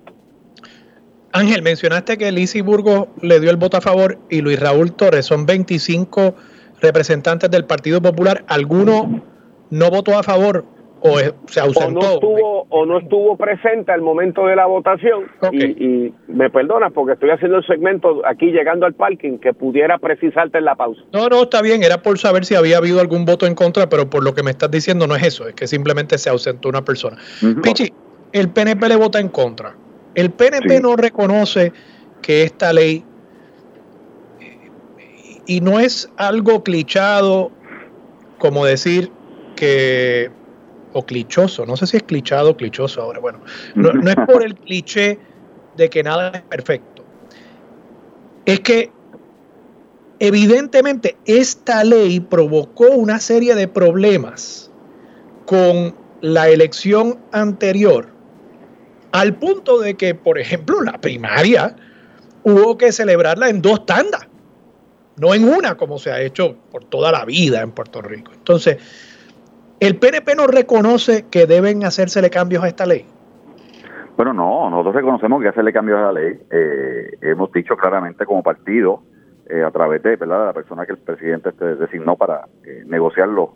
[1.32, 5.26] Ángel, mencionaste que Lizy Burgos le dio el voto a favor y Luis Raúl Torres
[5.26, 6.34] son 25
[6.82, 8.44] representantes del Partido Popular.
[8.48, 9.22] ¿Alguno
[9.70, 10.66] no votó a favor
[11.02, 11.88] o se ausentó.
[11.88, 15.26] O no estuvo, o no estuvo presente al momento de la votación.
[15.52, 20.58] Y, me perdonas porque estoy haciendo el segmento aquí llegando al parking que pudiera precisarte
[20.58, 21.02] en la pausa.
[21.14, 21.84] No, no, está bien.
[21.84, 24.52] Era por saber si había habido algún voto en contra, pero por lo que me
[24.52, 25.48] estás diciendo no es eso.
[25.48, 27.18] Es que simplemente se ausentó una persona.
[27.62, 27.92] Pichi,
[28.32, 29.76] el PNP le vota en contra.
[30.16, 31.72] El PNP no reconoce
[32.22, 33.04] que esta ley
[35.48, 37.52] y no es algo clichado
[38.38, 39.12] como decir
[39.56, 40.30] que
[40.94, 43.40] o clichoso, no sé si es clichado o clichoso ahora, bueno,
[43.76, 45.18] no, es por el cliché
[45.76, 47.04] de que nada es perfecto,
[48.46, 48.92] es que
[50.20, 54.70] evidentemente esta ley provocó una serie de problemas
[55.46, 58.10] con la elección anterior,
[59.12, 61.76] al punto de que, por ejemplo, la primaria
[62.44, 64.27] hubo que celebrarla en dos tandas,
[65.20, 68.32] no en una como se ha hecho por toda la vida en Puerto Rico.
[68.34, 68.78] Entonces,
[69.80, 73.06] ¿El PNP no reconoce que deben hacérsele cambios a esta ley?
[74.16, 76.40] Bueno, no, nosotros reconocemos que hacerle cambios a la ley.
[76.50, 79.04] Eh, hemos dicho claramente como partido,
[79.48, 80.48] eh, a través de, ¿verdad?
[80.48, 83.50] la persona que el presidente este designó para eh, negociar los,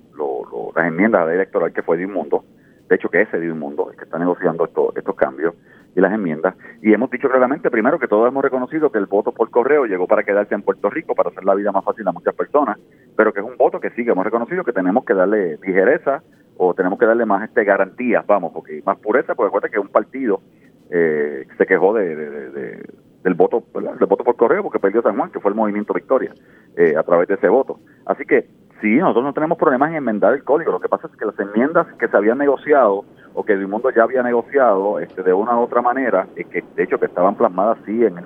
[0.75, 2.43] las enmiendas a la ley electoral, que fue de Inmundo,
[2.87, 5.55] de hecho que es de Inmundo, el que está negociando estos cambios
[5.95, 6.55] y las enmiendas.
[6.81, 10.07] Y hemos dicho claramente, primero, que todos hemos reconocido que el voto por correo llegó
[10.07, 12.77] para quedarse en Puerto Rico, para hacer la vida más fácil a muchas personas,
[13.15, 16.23] pero que es un voto que sí, que hemos reconocido que tenemos que darle ligereza
[16.57, 19.89] o tenemos que darle más este garantías, vamos, porque más pureza, porque recuerda que un
[19.89, 20.41] partido
[20.89, 22.83] eh, se quejó de,
[23.23, 26.33] del voto del voto por correo porque perdió San Juan, que fue el movimiento Victoria,
[26.75, 27.79] eh, a través de ese voto.
[28.05, 28.47] Así que
[28.81, 31.39] sí, nosotros no tenemos problemas en enmendar el código, lo que pasa es que las
[31.39, 35.61] enmiendas que se habían negociado o que mundo ya había negociado este, de una u
[35.61, 38.25] otra manera, y que de hecho que estaban plasmadas así en el,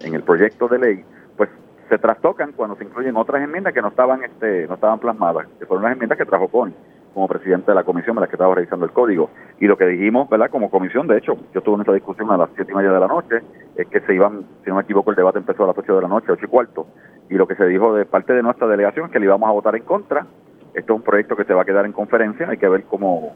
[0.00, 1.04] en, el proyecto de ley,
[1.36, 1.50] pues
[1.88, 5.66] se trastocan cuando se incluyen otras enmiendas que no estaban este no estaban plasmadas, que
[5.66, 6.74] fueron las enmiendas que trajo Connie
[7.16, 9.30] como presidente de la comisión de la que estaba revisando el código.
[9.58, 10.50] Y lo que dijimos, ¿verdad?
[10.50, 13.06] Como comisión, de hecho, yo tuve esta discusión a las siete y media de la
[13.06, 13.40] noche,
[13.74, 16.02] es que se iban, si no me equivoco, el debate empezó a las ocho de
[16.02, 16.86] la noche, ocho y cuarto,
[17.30, 19.52] y lo que se dijo de parte de nuestra delegación es que le íbamos a
[19.52, 20.26] votar en contra,
[20.74, 23.34] esto es un proyecto que se va a quedar en conferencia, hay que ver cómo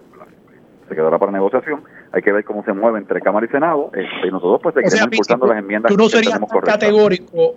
[0.90, 1.82] se quedará para negociación,
[2.12, 5.12] hay que ver cómo se mueve entre Cámara y Senado, este, y nosotros pues seguiremos
[5.12, 5.90] impulsando las enmiendas.
[5.90, 7.54] Tú no serías categórico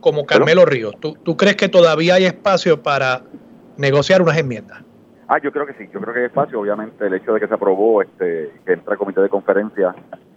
[0.00, 3.22] como Carmelo Ríos, ¿Tú, ¿tú crees que todavía hay espacio para
[3.76, 4.82] negociar unas enmiendas?
[5.28, 7.48] Ah, yo creo que sí, yo creo que hay espacio, obviamente el hecho de que
[7.48, 9.94] se aprobó, este, que entra el comité de conferencia,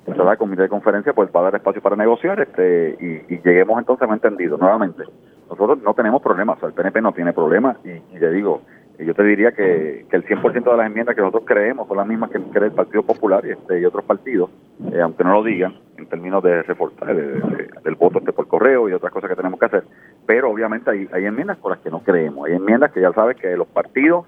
[0.08, 3.78] el comité de conferencia, pues va a dar espacio para negociar, este, y, y lleguemos
[3.78, 5.04] entonces a un entendido, nuevamente,
[5.50, 7.78] nosotros no tenemos problemas, o sea, el PNP no tiene problemas.
[7.84, 8.62] Y, y le digo,
[9.06, 12.08] yo te diría que, que el 100% de las enmiendas que nosotros creemos son las
[12.08, 14.50] mismas que cree el Partido Popular y, este, y otros partidos,
[14.92, 18.94] eh, aunque no lo digan en términos de reforzar del voto este por correo y
[18.94, 19.84] otras cosas que tenemos que hacer.
[20.26, 22.48] Pero obviamente hay, hay enmiendas con las que no creemos.
[22.48, 24.26] Hay enmiendas que ya sabes que los partidos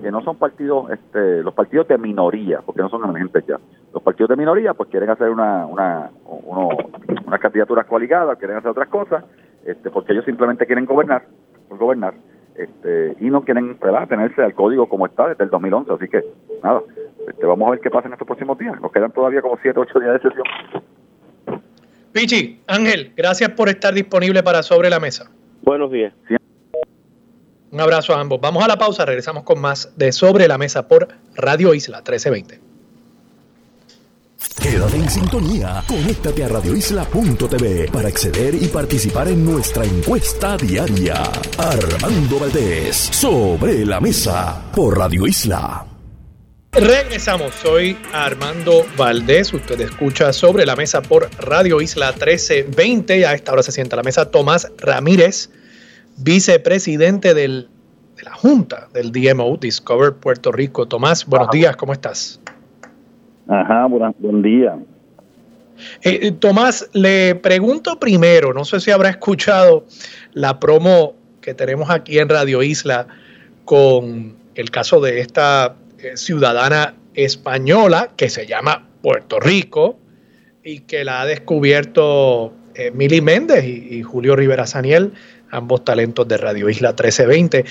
[0.00, 3.58] que no son partidos, este, los partidos de minoría, porque no son emergentes ya.
[3.92, 6.68] Los partidos de minoría, pues quieren hacer una, una, uno,
[7.26, 9.24] unas candidaturas coaligadas, quieren hacer otras cosas,
[9.64, 11.24] este, porque ellos simplemente quieren gobernar,
[11.68, 12.14] por gobernar,
[12.56, 14.08] este, y no quieren ¿verdad?
[14.08, 15.92] tenerse al código como está desde el 2011.
[15.92, 16.24] Así que,
[16.62, 16.82] nada,
[17.28, 18.80] este, vamos a ver qué pasa en estos próximos días.
[18.80, 20.46] Nos quedan todavía como 7 o 8 días de sesión.
[22.12, 25.30] Pichi, Ángel, gracias por estar disponible para Sobre la Mesa.
[25.62, 26.12] Buenos días.
[27.70, 28.40] Un abrazo a ambos.
[28.40, 32.69] Vamos a la pausa, regresamos con más de Sobre la Mesa por Radio Isla 1320.
[34.60, 35.82] Quédate en sintonía.
[35.86, 41.22] Conéctate a radioisla.tv para acceder y participar en nuestra encuesta diaria.
[41.58, 45.86] Armando Valdés, sobre la mesa por Radio Isla.
[46.72, 53.52] Regresamos, soy Armando Valdés, usted escucha sobre la mesa por Radio Isla 1320, a esta
[53.52, 55.50] hora se sienta a la mesa Tomás Ramírez,
[56.16, 57.68] vicepresidente del,
[58.16, 60.86] de la Junta del DMO, Discover Puerto Rico.
[60.86, 62.38] Tomás, buenos días, ¿cómo estás?
[63.48, 64.78] Ajá, buen, día.
[66.02, 69.86] Eh, eh, Tomás, le pregunto primero, no sé si habrá escuchado
[70.32, 73.06] la promo que tenemos aquí en Radio Isla
[73.64, 79.98] con el caso de esta eh, ciudadana española que se llama Puerto Rico
[80.62, 82.52] y que la ha descubierto
[82.94, 85.12] Mili Méndez y, Julio Rivera Saniel
[85.50, 87.64] ambos talentos de Radio Isla 1320,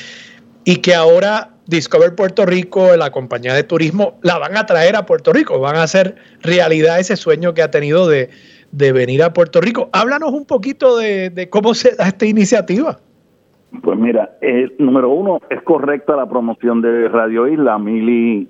[0.66, 5.06] y que ahora Discover Puerto Rico, la compañía de turismo, la van a traer a
[5.06, 8.30] Puerto Rico, van a hacer realidad ese sueño que ha tenido de,
[8.72, 9.88] venir a Puerto Rico.
[9.94, 12.98] Háblanos un poquito de, cómo se da esta iniciativa.
[13.84, 17.78] Pues mira, el número uno, es correcta la promoción de Radio Isla.
[17.78, 18.48] Mili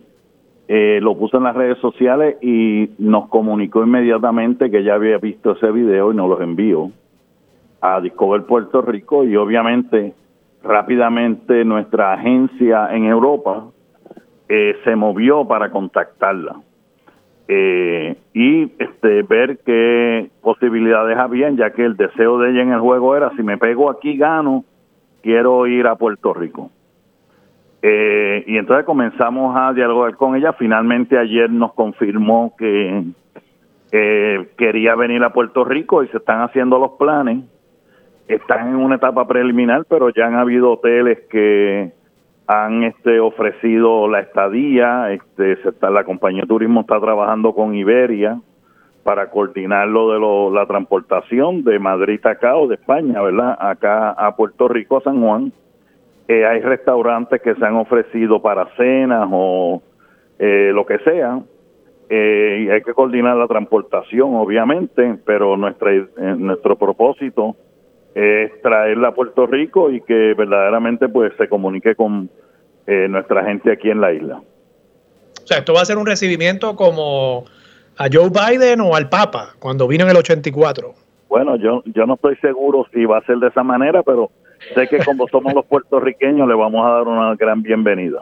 [0.70, 5.58] eh, lo puso en las redes sociales y nos comunicó inmediatamente que ya había visto
[5.58, 6.90] ese video y nos lo envió
[7.82, 10.14] a Discover Puerto Rico y obviamente
[10.64, 13.66] rápidamente nuestra agencia en Europa
[14.48, 16.62] eh, se movió para contactarla
[17.48, 22.80] eh, y este ver qué posibilidades habían ya que el deseo de ella en el
[22.80, 24.66] juego era si me pego aquí gano
[25.22, 26.72] quiero ir a Puerto Rico
[27.82, 30.52] eh, y entonces comenzamos a dialogar con ella.
[30.52, 33.06] Finalmente ayer nos confirmó que
[33.90, 37.46] quería venir a Puerto Rico y se están haciendo los planes.
[38.30, 41.92] Están en una etapa preliminar, pero ya han habido hoteles que
[42.46, 45.12] han este, ofrecido la estadía.
[45.12, 48.40] Este, se está, la compañía de turismo está trabajando con Iberia
[49.04, 53.58] para coordinar lo de la transportación de Madrid acá o de España, ¿verdad?
[53.60, 55.52] Acá a Puerto Rico, San Juan
[56.28, 59.82] eh, hay restaurantes que se han ofrecido para cenas o
[60.38, 61.40] eh, lo que sea.
[62.08, 65.92] Eh, y hay que coordinar la transportación, obviamente, pero nuestra,
[66.38, 67.56] nuestro propósito
[68.20, 72.30] es traerla a Puerto Rico y que verdaderamente pues se comunique con
[72.88, 74.38] nuestra gente aquí en la isla.
[74.38, 77.46] O sea, esto va a ser un recibimiento como
[78.00, 80.94] a Joe Biden o al Papa cuando vino en el 84.
[81.28, 84.32] Bueno, yo, yo no estoy seguro si va a ser de esa manera, pero
[84.74, 88.22] sé que como somos los puertorriqueños le vamos a dar una gran bienvenida.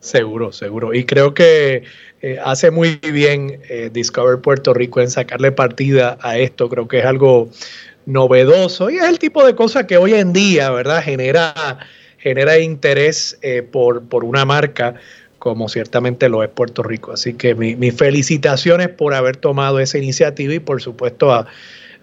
[0.00, 0.94] Seguro, seguro.
[0.94, 1.82] Y creo que
[2.22, 6.68] eh, hace muy bien eh, Discover Puerto Rico en sacarle partida a esto.
[6.68, 7.48] Creo que es algo
[8.08, 11.02] novedoso y es el tipo de cosa que hoy en día, ¿verdad?
[11.02, 11.78] Genera,
[12.16, 14.94] genera interés eh, por, por una marca
[15.38, 17.12] como ciertamente lo es Puerto Rico.
[17.12, 21.46] Así que mis felicitaciones por haber tomado esa iniciativa y por supuesto a,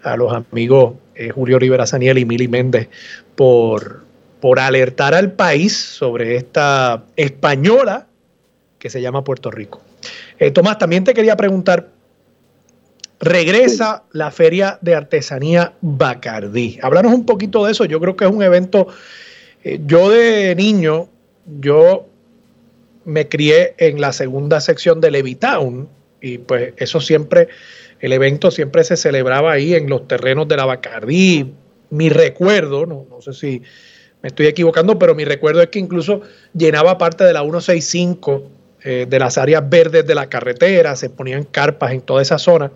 [0.04, 2.88] a los amigos eh, Julio Rivera Saniel y Mili Méndez
[3.34, 4.04] por,
[4.40, 8.06] por alertar al país sobre esta española
[8.78, 9.82] que se llama Puerto Rico.
[10.38, 11.88] Eh, Tomás, también te quería preguntar,
[13.20, 16.78] regresa la Feria de Artesanía Bacardí.
[16.82, 18.88] Háblanos un poquito de eso, yo creo que es un evento,
[19.64, 21.08] eh, yo de niño,
[21.60, 22.06] yo
[23.04, 25.88] me crié en la segunda sección de Levitown
[26.20, 27.48] y pues eso siempre
[28.00, 31.54] el evento siempre se celebraba ahí en los terrenos de la Bacardí.
[31.90, 33.62] Mi recuerdo, no, sé si
[34.22, 36.20] me estoy equivocando, pero mi recuerdo es que incluso
[36.52, 38.50] llenaba parte de la 165
[38.88, 42.70] eh, de las áreas verdes de la carretera, se ponían carpas en toda esa zona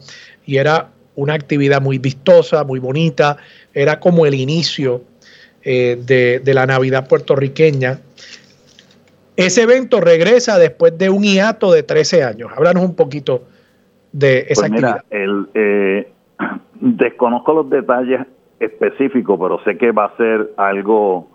[0.45, 3.37] y era una actividad muy vistosa, muy bonita,
[3.73, 5.03] era como el inicio
[5.63, 8.01] eh, de, la Navidad puertorriqueña.
[9.37, 12.51] Ese evento regresa después de un hiato de 13 años.
[12.57, 13.45] Háblanos un poquito
[14.11, 16.11] de esa pues mira, El, eh,
[16.81, 18.27] desconozco los detalles
[18.59, 21.30] específicos, pero sé que va a ser algo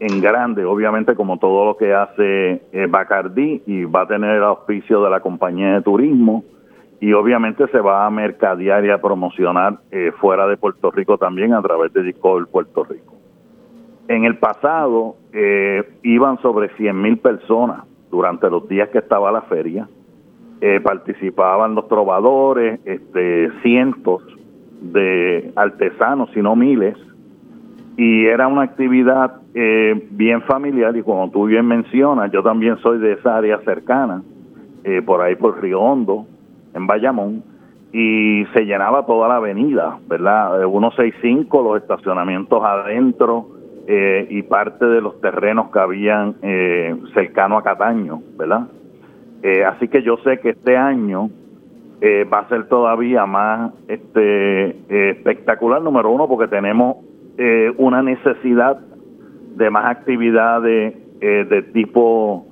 [0.00, 4.44] en grande, obviamente como todo lo que hace eh, Bacardi y va a tener el
[4.44, 6.44] auspicio de la compañía de turismo
[7.00, 11.54] y obviamente se va a mercadear y a promocionar eh, fuera de Puerto Rico también
[11.54, 13.14] a través de Discover Puerto Rico.
[14.08, 15.16] En el pasado
[16.02, 19.86] iban sobre 100 mil personas durante los días que estaba la feria
[20.60, 24.22] eh, participaban los trovadores, este, cientos
[24.80, 26.96] de artesanos, si no miles,
[27.98, 32.98] y era una actividad eh, bien familiar y como tú bien mencionas, yo también soy
[32.98, 34.22] de esa área cercana,
[34.84, 36.24] eh, por ahí por Río Hondo,
[36.72, 37.42] en Bayamón,
[37.92, 40.60] y se llenaba toda la avenida, ¿verdad?
[40.60, 43.48] 165, los estacionamientos adentro
[44.28, 46.34] y parte de los terrenos que habían
[47.14, 48.68] cercano a Cataño, ¿verdad?
[49.42, 51.30] Eh, así que yo sé que este año
[52.00, 56.96] eh, va a ser todavía más este eh, espectacular, número uno, porque tenemos
[57.76, 58.80] una necesidad
[59.56, 62.46] de más actividades de tipo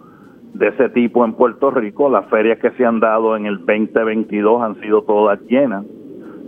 [0.54, 2.08] de ese tipo en Puerto Rico.
[2.08, 5.84] Las ferias que se han dado en el 2022 han sido todas llenas.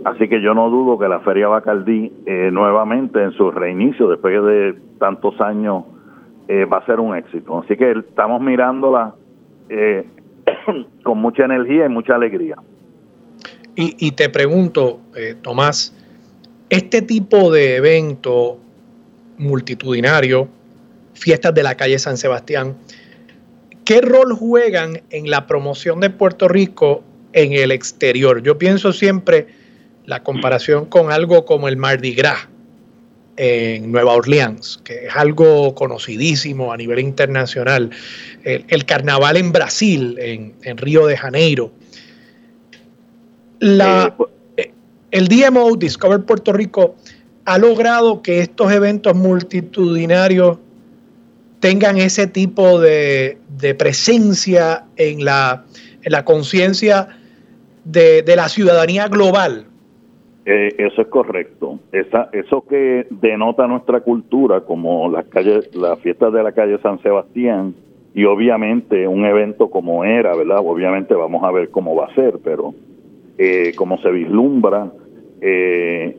[0.05, 2.11] Así que yo no dudo que la Feria Bacardí
[2.51, 5.83] nuevamente en su reinicio, después de tantos años,
[6.49, 7.59] va a ser un éxito.
[7.59, 9.15] Así que estamos mirándola
[9.69, 10.05] eh,
[11.03, 12.55] con mucha energía y mucha alegría.
[13.81, 15.95] Y, te pregunto, eh, Tomás,
[16.69, 18.59] este tipo de evento
[19.37, 20.47] multitudinario,
[21.13, 22.77] fiestas de la calle San Sebastián,
[23.85, 28.43] ¿qué rol juegan en la promoción de Puerto Rico en el exterior?
[28.43, 29.47] Yo pienso siempre
[30.05, 32.47] la comparación con algo como el Mardi Gras.
[33.41, 37.89] en Nueva Orleans, que es algo conocidísimo a nivel internacional,
[38.43, 41.71] el, carnaval en Brasil, en, Río de Janeiro.
[43.59, 44.23] La, eh,
[45.11, 46.95] el DMO Discover Puerto Rico
[47.45, 50.59] ha logrado que estos eventos multitudinarios
[51.59, 53.37] tengan ese tipo de,
[53.77, 55.65] presencia en la,
[56.03, 57.07] en la conciencia
[57.83, 59.65] de, la ciudadanía global.
[60.45, 61.79] Eh, eso es correcto.
[61.91, 67.75] Eso que denota nuestra cultura, como las calles, las fiestas de la calle San Sebastián,
[68.13, 70.59] y obviamente un evento como era, ¿verdad?
[70.59, 72.73] Obviamente vamos a ver cómo va a ser, pero
[73.39, 74.91] eh, como se vislumbra,
[75.39, 76.15] eh,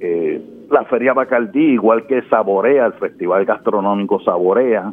[0.00, 4.92] eh, la Feria Bacardí, igual que Saborea, el Festival Gastronómico Saborea,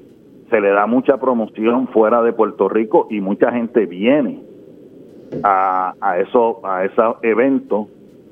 [0.50, 4.42] se le da mucha promoción fuera de Puerto Rico y mucha gente viene
[5.44, 7.88] a, a, eso, a esos eventos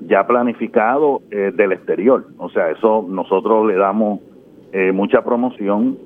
[0.06, 2.26] ya planificados eh, del exterior.
[2.36, 4.20] O sea, eso nosotros le damos
[4.72, 5.96] eh, mucha promoción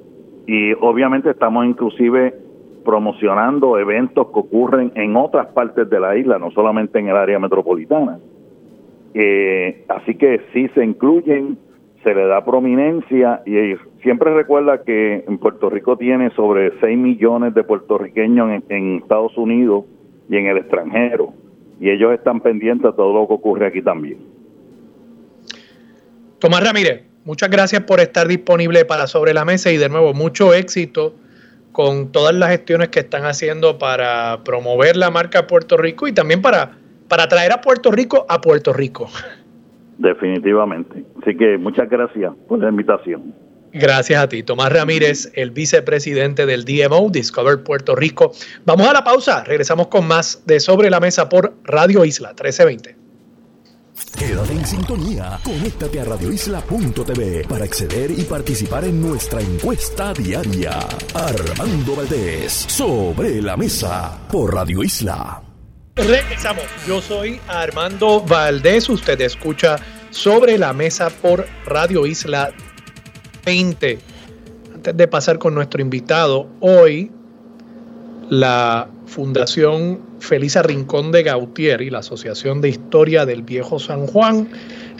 [0.46, 2.43] y obviamente estamos inclusive
[2.84, 7.38] promocionando eventos que ocurren en otras partes de la isla, no solamente en el área
[7.38, 8.18] metropolitana.
[9.14, 11.56] Eh, así que sí se incluyen,
[12.02, 17.54] se le da prominencia y siempre recuerda que en Puerto Rico tiene sobre 6 millones
[17.54, 19.84] de puertorriqueños en, Estados Unidos
[20.28, 21.32] y en el extranjero
[21.80, 24.18] y ellos están pendientes a todo lo que ocurre aquí también.
[26.38, 30.52] Tomás Ramírez, muchas gracias por estar disponible para Sobre la Mesa y de nuevo mucho
[30.52, 31.14] éxito
[31.74, 36.40] con todas las gestiones que están haciendo para promover la marca Puerto Rico y también
[36.40, 36.78] para
[37.08, 39.10] para traer a Puerto Rico a Puerto Rico.
[39.98, 41.04] Definitivamente.
[41.20, 43.34] Así que muchas gracias por la invitación.
[43.72, 48.30] Gracias a ti, Tomás Ramírez, el vicepresidente del DMO Discover Puerto Rico.
[48.64, 53.03] Vamos a la pausa, regresamos con más de Sobre la Mesa por Radio Isla 1320.
[54.18, 60.78] Quédate en sintonía, conéctate a radioisla.tv para acceder y participar en nuestra encuesta diaria.
[61.14, 65.42] Armando Valdés, Sobre la Mesa por Radio Isla.
[65.96, 66.64] Regresamos.
[66.88, 68.88] Yo soy Armando Valdés.
[68.88, 69.76] Usted escucha
[70.10, 72.52] sobre la mesa por Radio Isla
[73.44, 73.98] 20.
[74.74, 77.12] Antes de pasar con nuestro invitado, hoy
[78.28, 84.48] la Fundación Felisa Rincón de Gautier y la Asociación de Historia del Viejo San Juan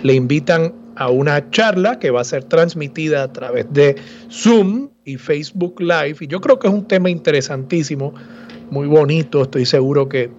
[0.02, 3.96] le invitan a una charla que va a ser transmitida a través de
[4.30, 6.16] Zoom y Facebook Live.
[6.20, 8.14] Y yo creo que es un tema interesantísimo,
[8.70, 9.42] muy bonito.
[9.42, 10.30] Estoy seguro que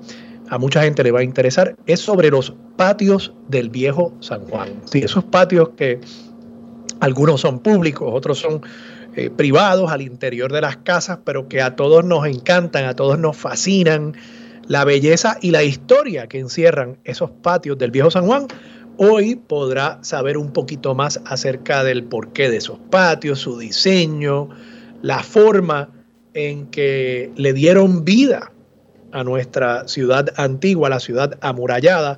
[0.50, 4.70] a mucha gente le va a interesar, es sobre los patios del viejo San Juan.
[4.86, 6.00] Sí, esos patios que
[7.00, 8.62] algunos son públicos, otros son
[9.16, 13.18] eh, privados al interior de las casas, pero que a todos nos encantan, a todos
[13.18, 14.14] nos fascinan
[14.68, 18.48] la belleza y la historia que encierran esos patios del viejo San Juan.
[18.98, 24.50] Hoy podrá saber un poquito más acerca del porqué de esos patios, su diseño,
[25.02, 25.92] la forma
[26.34, 28.52] en que le dieron vida
[29.12, 32.18] a nuestra ciudad antigua, la ciudad amurallada.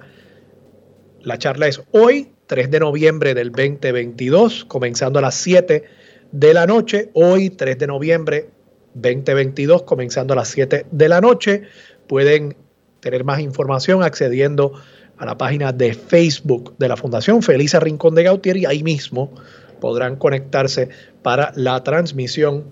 [1.22, 5.84] La charla es hoy, 3 de noviembre del 2022, comenzando a las 7
[6.32, 7.10] de la noche.
[7.14, 8.50] Hoy, 3 de noviembre
[8.94, 11.64] 2022, comenzando a las 7 de la noche.
[12.08, 12.56] Pueden
[13.00, 14.74] tener más información accediendo
[15.18, 19.32] a la página de Facebook de la Fundación Felisa Rincón de Gautier y ahí mismo
[19.80, 20.90] podrán conectarse
[21.22, 22.66] para la transmisión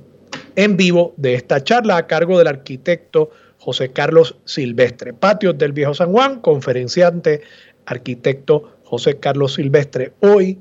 [0.56, 5.14] en vivo de esta charla a cargo del arquitecto José Carlos Silvestre.
[5.14, 7.42] Patios del Viejo San Juan, conferenciante,
[7.86, 10.14] arquitecto José Carlos Silvestre.
[10.20, 10.60] Hoy,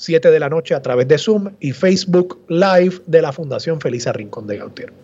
[0.00, 4.14] 7 de la noche, a través de Zoom y Facebook Live de la Fundación Felisa
[4.14, 4.94] Rincón de Gautier.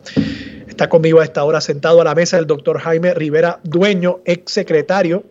[0.67, 4.53] Está conmigo a esta hora sentado a la mesa el doctor Jaime Rivera Dueño, ex
[4.53, 5.25] secretario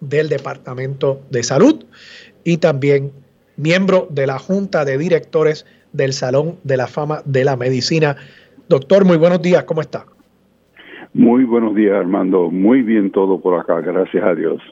[0.00, 1.84] del Departamento de Salud
[2.42, 3.12] y también
[3.58, 8.16] miembro de la Junta de Directores del Salón de la Fama de la Medicina.
[8.66, 10.06] Doctor, muy buenos días, ¿cómo está?
[11.12, 12.50] Muy buenos días, Armando.
[12.50, 14.62] Muy bien todo por acá, gracias a Dios.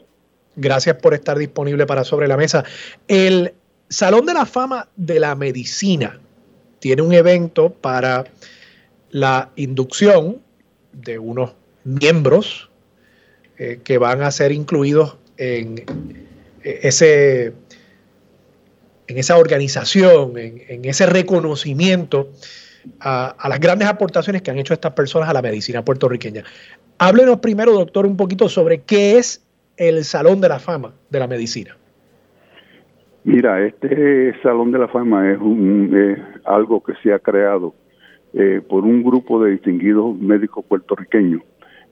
[0.57, 2.65] Gracias por estar disponible para Sobre la Mesa.
[3.07, 3.53] El
[3.89, 6.21] Salón de la Fama de la Medicina
[6.79, 8.25] tiene un evento para
[9.11, 10.41] la inducción
[10.93, 11.55] de unos
[11.85, 12.71] miembros
[13.57, 15.79] eh, que van a ser incluidos en
[16.63, 17.55] eh, ese
[19.07, 22.31] en esa organización, en ese reconocimiento
[23.01, 26.45] a, las grandes aportaciones que han hecho estas personas a la medicina puertorriqueña.
[26.99, 29.41] Háblenos primero, doctor, un poquito sobre qué es
[29.79, 31.78] el Salón de la Fama de la Medicina.
[33.29, 35.95] Mira, este Salón de la Fama es, un,
[36.47, 37.75] algo que se ha creado
[38.33, 41.43] eh, por un grupo de distinguidos médicos puertorriqueños.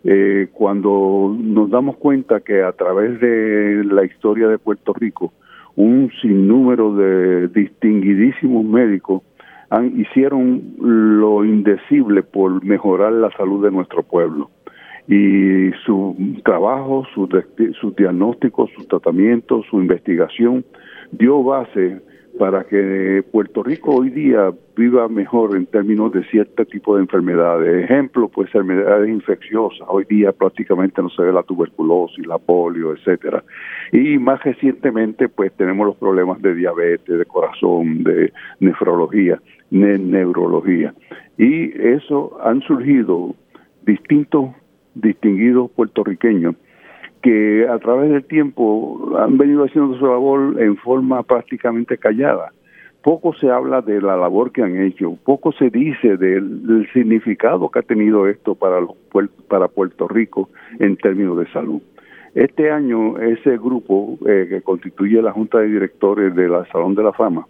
[0.02, 5.34] Eh, cuando nos damos cuenta que a través de la historia de Puerto Rico
[5.74, 9.20] un sinnúmero de distinguidísimos médicos
[9.94, 14.48] hicieron lo indecible por mejorar la salud de nuestro pueblo.
[15.06, 17.28] Y su trabajo, su
[17.94, 20.64] diagnósticos, sus tratamientos, su investigación
[21.12, 22.00] dio base
[22.38, 27.84] para que Puerto Rico hoy día viva mejor en términos de cierto tipo de enfermedades.
[27.84, 29.86] Ejemplo, pues enfermedades infecciosas.
[29.88, 33.42] Hoy día prácticamente no se ve la tuberculosis, la polio, etcétera.
[33.92, 40.94] Y más recientemente, pues tenemos los problemas de diabetes, de corazón, de nefrología, neurología.
[41.38, 43.34] Y eso han surgido
[43.86, 44.50] distintos
[44.94, 46.54] distinguidos puertorriqueños
[47.26, 52.52] que a través del tiempo han venido haciendo su labor en forma prácticamente callada.
[53.02, 57.80] Poco se habla de la labor que han hecho, poco se dice del, significado que
[57.80, 58.92] ha tenido esto para, los,
[59.48, 61.82] para Puerto Rico en términos de salud.
[62.36, 67.02] Este año ese grupo eh, que constituye la Junta de Directores de la Salón de
[67.02, 67.48] la Fama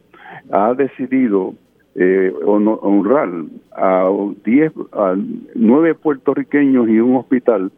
[0.51, 1.53] ha decidido
[1.97, 3.28] eh, honrar
[3.73, 4.11] a,
[4.43, 5.16] diez, a
[5.55, 7.70] nueve puertorriqueños y un hospital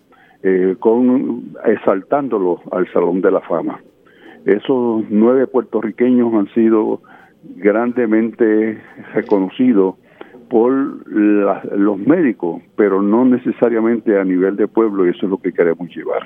[0.42, 3.80] eh, con exaltándolo al Salón de la Fama.
[4.44, 7.02] Esos nueve puertorriqueños han sido
[7.56, 8.80] grandemente
[9.14, 9.96] reconocidos
[10.48, 10.72] por
[11.10, 15.94] los médicos, pero no necesariamente a nivel de pueblo, y eso es lo que queremos
[15.94, 16.22] llevar.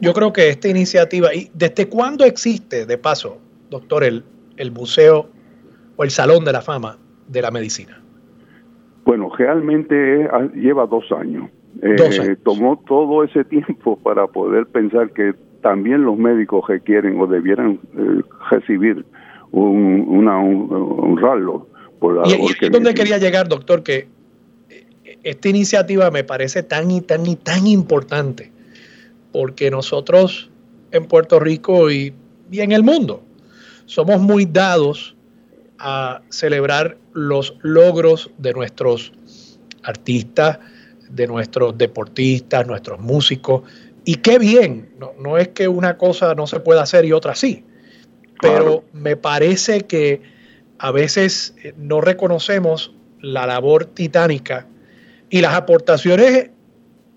[0.00, 3.38] Yo creo que esta iniciativa, ¿y desde cuándo existe, de paso,
[3.70, 4.24] doctor, el,
[4.56, 5.28] el Museo
[5.96, 6.98] o el Salón de la Fama
[7.28, 8.02] de la Medicina?
[9.04, 11.48] Bueno, realmente lleva dos años.
[11.82, 17.78] Eh, tomó todo ese tiempo para poder pensar que también los médicos requieren o debieran
[17.96, 19.04] eh, recibir
[19.50, 21.18] un, una, un,
[21.98, 24.08] por la y, es donde quería llegar, doctor, que
[24.70, 24.86] eh,
[25.22, 28.52] esta iniciativa me parece tan y tan y tan importante
[29.32, 30.50] porque nosotros
[30.90, 32.14] en Puerto Rico y,
[32.50, 33.22] y en el mundo
[33.86, 35.16] somos muy dados
[35.78, 39.12] a celebrar los logros de nuestros
[39.82, 40.58] artistas,
[41.10, 43.62] de nuestros deportistas, nuestros músicos.
[44.04, 47.34] Y qué bien, no, no es que una cosa no se pueda hacer y otra
[47.34, 47.64] sí,
[48.40, 50.22] pero me parece que
[50.78, 54.66] a veces eh, no reconocemos la labor titánica
[55.28, 56.50] y las aportaciones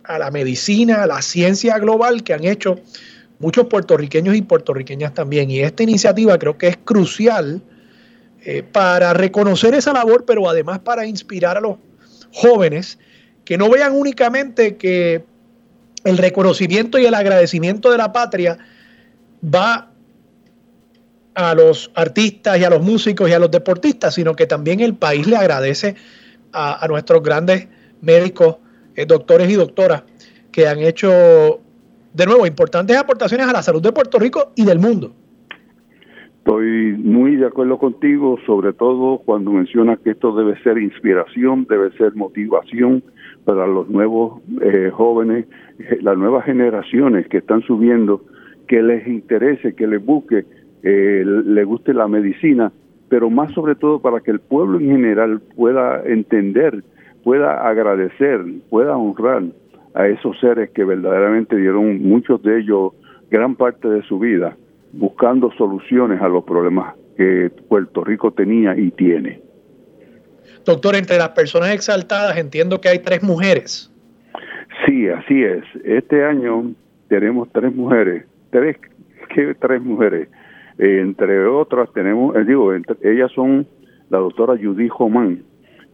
[0.03, 2.79] a la medicina, a la ciencia global que han hecho
[3.39, 5.49] muchos puertorriqueños y puertorriqueñas también.
[5.51, 7.61] Y esta iniciativa creo que es crucial
[8.43, 11.77] eh, para reconocer esa labor, pero además para inspirar a los
[12.33, 12.97] jóvenes
[13.51, 15.25] que no vean únicamente que
[16.05, 18.57] el reconocimiento y el agradecimiento de la patria
[19.43, 19.91] va
[21.33, 24.95] a los artistas y a los músicos y a los deportistas, sino que también el
[24.95, 25.97] país le agradece
[26.53, 27.67] a, nuestros grandes
[27.99, 28.55] médicos,
[28.95, 30.03] eh, doctores y doctoras
[30.49, 31.59] que han hecho,
[32.13, 35.13] de nuevo, importantes aportaciones a la salud de Puerto Rico y del mundo.
[36.43, 41.91] Estoy muy de acuerdo contigo, sobre todo cuando mencionas que esto debe ser inspiración, debe
[41.97, 43.03] ser motivación
[43.45, 45.45] para los nuevos eh, jóvenes,
[45.77, 48.23] eh, las nuevas generaciones que están subiendo,
[48.67, 50.45] que les interese, que les busque,
[50.81, 52.71] eh, le guste la medicina,
[53.07, 56.83] pero más sobre todo para que el pueblo en general pueda entender,
[57.23, 59.43] pueda agradecer, pueda honrar
[59.93, 62.93] a esos seres que verdaderamente dieron muchos de ellos
[63.29, 64.57] gran parte de su vida
[64.93, 69.41] buscando soluciones a los problemas que Puerto Rico tenía y tiene.
[70.65, 73.91] Doctor, entre las personas exaltadas entiendo que hay tres mujeres.
[74.85, 75.63] Sí, así es.
[75.83, 76.71] Este año
[77.07, 78.77] tenemos tres mujeres, tres,
[79.33, 80.29] ¿qué tres mujeres?
[80.77, 83.67] entre otras tenemos, eh, digo, ellas son
[84.09, 85.43] la doctora Judy Homán.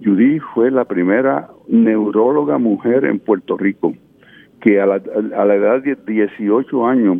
[0.01, 3.93] Judy fue la primera neuróloga mujer en Puerto Rico,
[4.61, 5.01] que a la,
[5.35, 7.17] a la edad de 18 años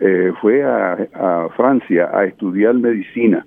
[0.00, 3.46] eh, fue a, Francia a estudiar medicina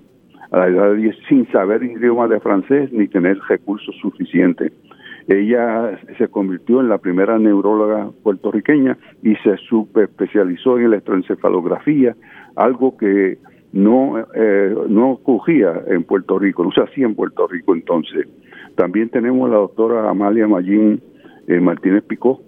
[0.50, 4.72] a la edad de sin saber idioma de francés ni tener recursos suficientes.
[5.28, 9.56] Ella se convirtió en la primera neuróloga puertorriqueña y se
[10.02, 12.16] especializó en electroencefalografía,
[12.56, 13.38] algo que
[13.72, 18.26] no, eh, no ocurría en Puerto Rico, no se hacía en Puerto Rico entonces.
[18.74, 21.00] También tenemos la doctora Amalia Mallín
[21.46, 22.42] eh, Martínez Picó,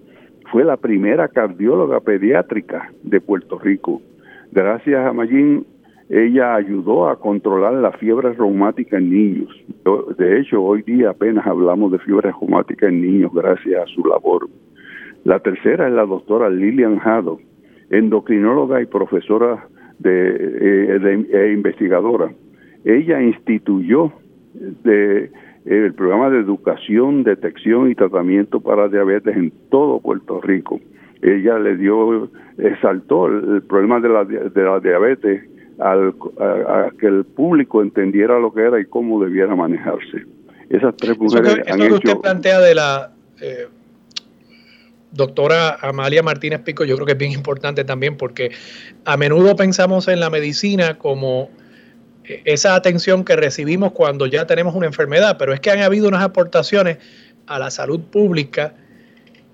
[0.51, 4.01] fue la primera cardióloga pediátrica de Puerto Rico.
[4.53, 5.67] Gracias a Mayín,
[6.09, 9.65] ella ayudó a controlar la fiebre reumática en niños.
[10.19, 14.49] De hecho, hoy día apenas hablamos de fiebre reumática en niños gracias a su labor.
[15.25, 17.41] La tercera es la doctora Lilian Haddock,
[17.91, 19.67] endocrinóloga y profesora
[19.99, 22.31] de, eh, e investigadora.
[22.85, 24.13] Ella instituyó
[24.55, 25.31] de
[25.65, 30.81] el programa de educación, detección y tratamiento para diabetes en todo Puerto Rico.
[31.23, 35.43] ella le dio, exaltó el, problema de la, de la diabetes
[35.79, 40.25] al, a, que el público entendiera lo que era y cómo debiera manejarse.
[40.69, 43.69] Esas tres mujeres eso que, usted plantea de la eh,
[45.13, 48.51] doctora Amalia Martínez Pico, yo creo que es bien importante también porque
[49.05, 51.64] a menudo pensamos en la medicina como eh,
[52.25, 56.23] esa atención que recibimos cuando ya tenemos una enfermedad, pero es que han habido unas
[56.23, 56.99] aportaciones
[57.47, 58.75] a la salud pública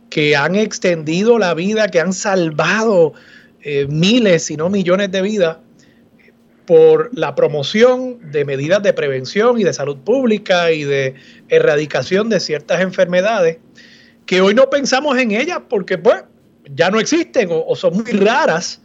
[0.09, 3.13] que han extendido la vida, que han salvado
[3.63, 5.59] eh, miles, si no millones de vidas
[6.67, 11.15] por la promoción de medidas de prevención y de salud pública y de
[11.49, 13.59] erradicación de ciertas enfermedades
[14.25, 16.23] que hoy no pensamos en ellas porque pues
[16.77, 18.81] ya no existen o, son muy raras,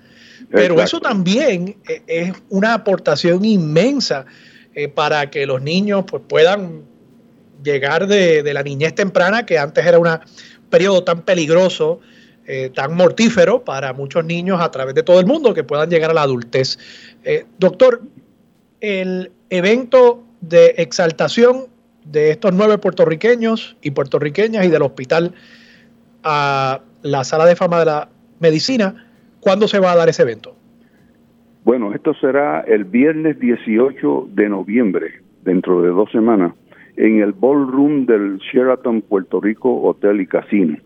[0.49, 4.25] pero eso también eh, es una aportación inmensa
[4.73, 6.83] eh, para que los niños pues, puedan
[7.63, 10.07] llegar de, de, la niñez temprana, que antes era un
[10.69, 11.99] periodo tan peligroso,
[12.45, 16.11] eh, tan mortífero para muchos niños a través de todo el mundo, que puedan llegar
[16.11, 16.77] a la adultez.
[17.57, 18.01] doctor,
[18.81, 21.67] el evento de exaltación
[22.03, 25.33] de estos nueve puertorriqueños y puertorriqueñas y del hospital
[26.23, 28.09] a la sala de fama de la
[28.39, 29.07] medicina,
[29.45, 30.55] ¿cuándo se va a dar ese evento?
[31.63, 36.53] Bueno, esto será el viernes 18 de noviembre, dentro de dos semanas,
[36.97, 40.77] en el ballroom del Sheraton Puerto Rico Hotel y Casino.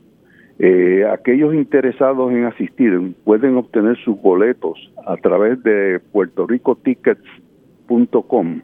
[0.60, 8.62] Eh, aquellos interesados en asistir pueden obtener sus boletos a través de puertoricotickets.com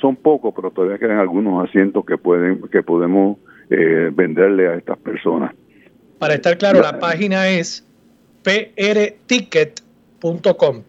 [0.00, 3.38] son pocos, pero todavía quedan algunos asientos que pueden que podemos
[3.68, 5.52] venderle a estas personas.
[6.20, 7.84] Para estar claro, la página es
[8.44, 9.90] prticket
[10.20, 10.82] prticket.com,